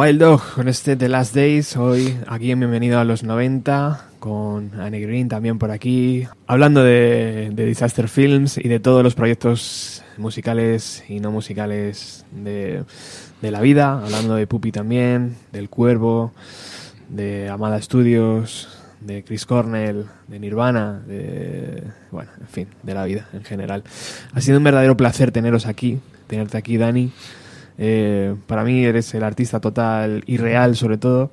[0.01, 4.71] Wild Dog con este The Last Days, hoy aquí en Bienvenido a los 90, con
[4.81, 11.03] Annie Green también por aquí, hablando de, Disaster Films y de todos los proyectos musicales
[11.07, 12.83] y no musicales de,
[13.43, 16.33] de la vida, hablando de Puppy también, del Cuervo,
[17.07, 18.69] de Amada Studios,
[19.01, 21.83] de Chris Cornell, de Nirvana, de.
[22.09, 23.83] Bueno, en fin, de la vida en general.
[24.33, 27.11] Ha sido un verdadero placer teneros aquí, tenerte aquí, Dani.
[27.83, 31.31] Eh, para mí eres el artista total y real, sobre todo,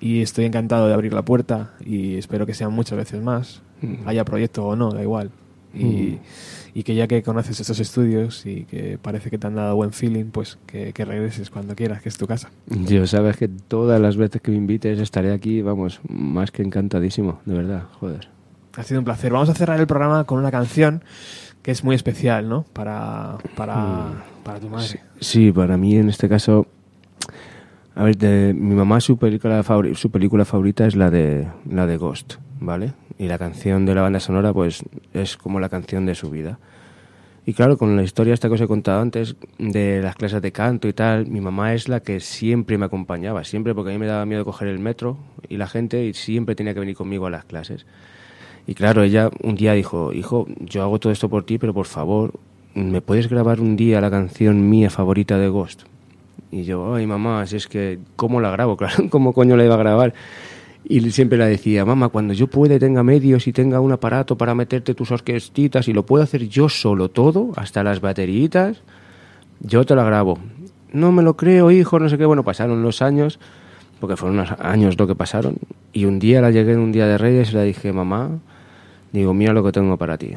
[0.00, 3.60] y estoy encantado de abrir la puerta y espero que sean muchas veces más,
[4.06, 5.30] haya proyecto o no, da igual.
[5.74, 6.18] Y,
[6.72, 9.92] y que ya que conoces estos estudios y que parece que te han dado buen
[9.92, 12.50] feeling, pues que, que regreses cuando quieras, que es tu casa.
[12.66, 17.40] Yo sabes que todas las veces que me invites estaré aquí, vamos, más que encantadísimo,
[17.44, 18.28] de verdad, joder.
[18.74, 19.32] Ha sido un placer.
[19.32, 21.04] Vamos a cerrar el programa con una canción
[21.62, 22.64] que es muy especial, ¿no?
[22.72, 25.00] Para, para, para tu madre.
[25.20, 26.66] Sí, para mí en este caso,
[27.94, 31.86] a ver, de, mi mamá su película, favori- su película favorita es la de, la
[31.86, 32.92] de Ghost, ¿vale?
[33.18, 36.58] Y la canción de la banda sonora, pues, es como la canción de su vida.
[37.46, 40.52] Y claro, con la historia esta que os he contado antes, de las clases de
[40.52, 43.98] canto y tal, mi mamá es la que siempre me acompañaba, siempre, porque a mí
[43.98, 45.18] me daba miedo coger el metro
[45.48, 47.86] y la gente, y siempre tenía que venir conmigo a las clases.
[48.66, 51.86] Y claro, ella un día dijo, hijo, yo hago todo esto por ti, pero por
[51.86, 52.34] favor,
[52.74, 55.82] ¿me puedes grabar un día la canción mía favorita de Ghost?
[56.50, 58.76] Y yo, ay mamá, si es que, ¿cómo la grabo?
[58.78, 60.14] Claro, ¿cómo coño la iba a grabar?
[60.84, 64.54] Y siempre le decía, mamá, cuando yo pueda tenga medios y tenga un aparato para
[64.54, 68.82] meterte tus orquestitas y lo puedo hacer yo solo todo, hasta las bateritas,
[69.60, 70.38] yo te la grabo.
[70.92, 72.24] No me lo creo, hijo, no sé qué.
[72.24, 73.38] Bueno, pasaron los años,
[74.00, 75.56] porque fueron unos años lo que pasaron.
[75.92, 78.30] Y un día la llegué en un día de Reyes y le dije, mamá,
[79.12, 80.32] digo, mira lo que tengo para ti.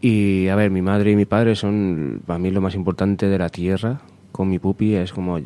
[0.00, 3.38] Y a ver, mi madre y mi padre son para mí lo más importante de
[3.38, 4.00] la tierra.
[4.32, 5.38] Con mi pupi es como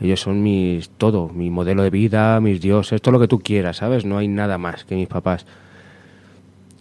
[0.00, 3.76] ellos son mis todo, mi modelo de vida, mis dioses, todo lo que tú quieras,
[3.76, 4.04] ¿sabes?
[4.04, 5.46] No hay nada más que mis papás.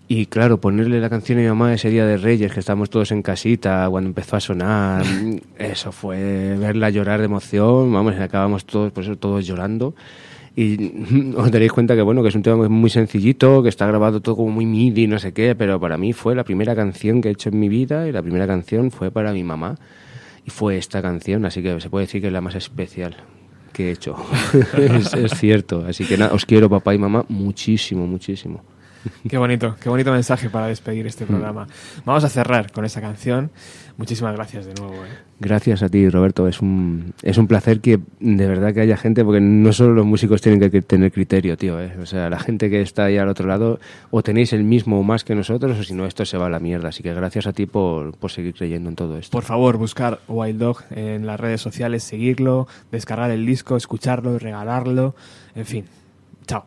[0.08, 3.12] Y claro, ponerle la canción a mi mamá ese día de Reyes, que estábamos todos
[3.12, 5.06] en casita, cuando empezó a sonar,
[5.58, 9.94] eso fue verla llorar de emoción, vamos, acabamos todos, por eso todos llorando.
[10.56, 14.22] Y os daréis cuenta que bueno, que es un tema muy sencillito, que está grabado
[14.22, 17.30] todo como muy midi, no sé qué, pero para mí fue la primera canción que
[17.30, 19.78] he hecho en mi vida y la primera canción fue para mi mamá.
[20.46, 23.16] Y fue esta canción, así que se puede decir que es la más especial
[23.74, 24.16] que he hecho.
[24.78, 25.86] es, es cierto.
[25.88, 28.64] Así que nada, os quiero papá y mamá muchísimo, muchísimo.
[29.30, 31.68] Qué bonito, qué bonito mensaje para despedir este programa.
[32.06, 33.52] Vamos a cerrar con esa canción.
[33.98, 34.96] Muchísimas gracias de nuevo.
[34.96, 35.10] ¿eh?
[35.40, 36.48] Gracias a ti, Roberto.
[36.48, 40.06] Es un, es un placer que de verdad que haya gente, porque no solo los
[40.06, 41.80] músicos tienen que tener criterio, tío.
[41.80, 41.94] ¿eh?
[42.02, 43.80] O sea, la gente que está ahí al otro lado,
[44.10, 46.50] o tenéis el mismo o más que nosotros, o si no, esto se va a
[46.50, 46.90] la mierda.
[46.90, 49.32] Así que gracias a ti por, por seguir creyendo en todo esto.
[49.32, 55.16] Por favor, buscar Wild Dog en las redes sociales, seguirlo, descargar el disco, escucharlo, regalarlo,
[55.56, 55.86] en fin.
[56.48, 56.66] Chao.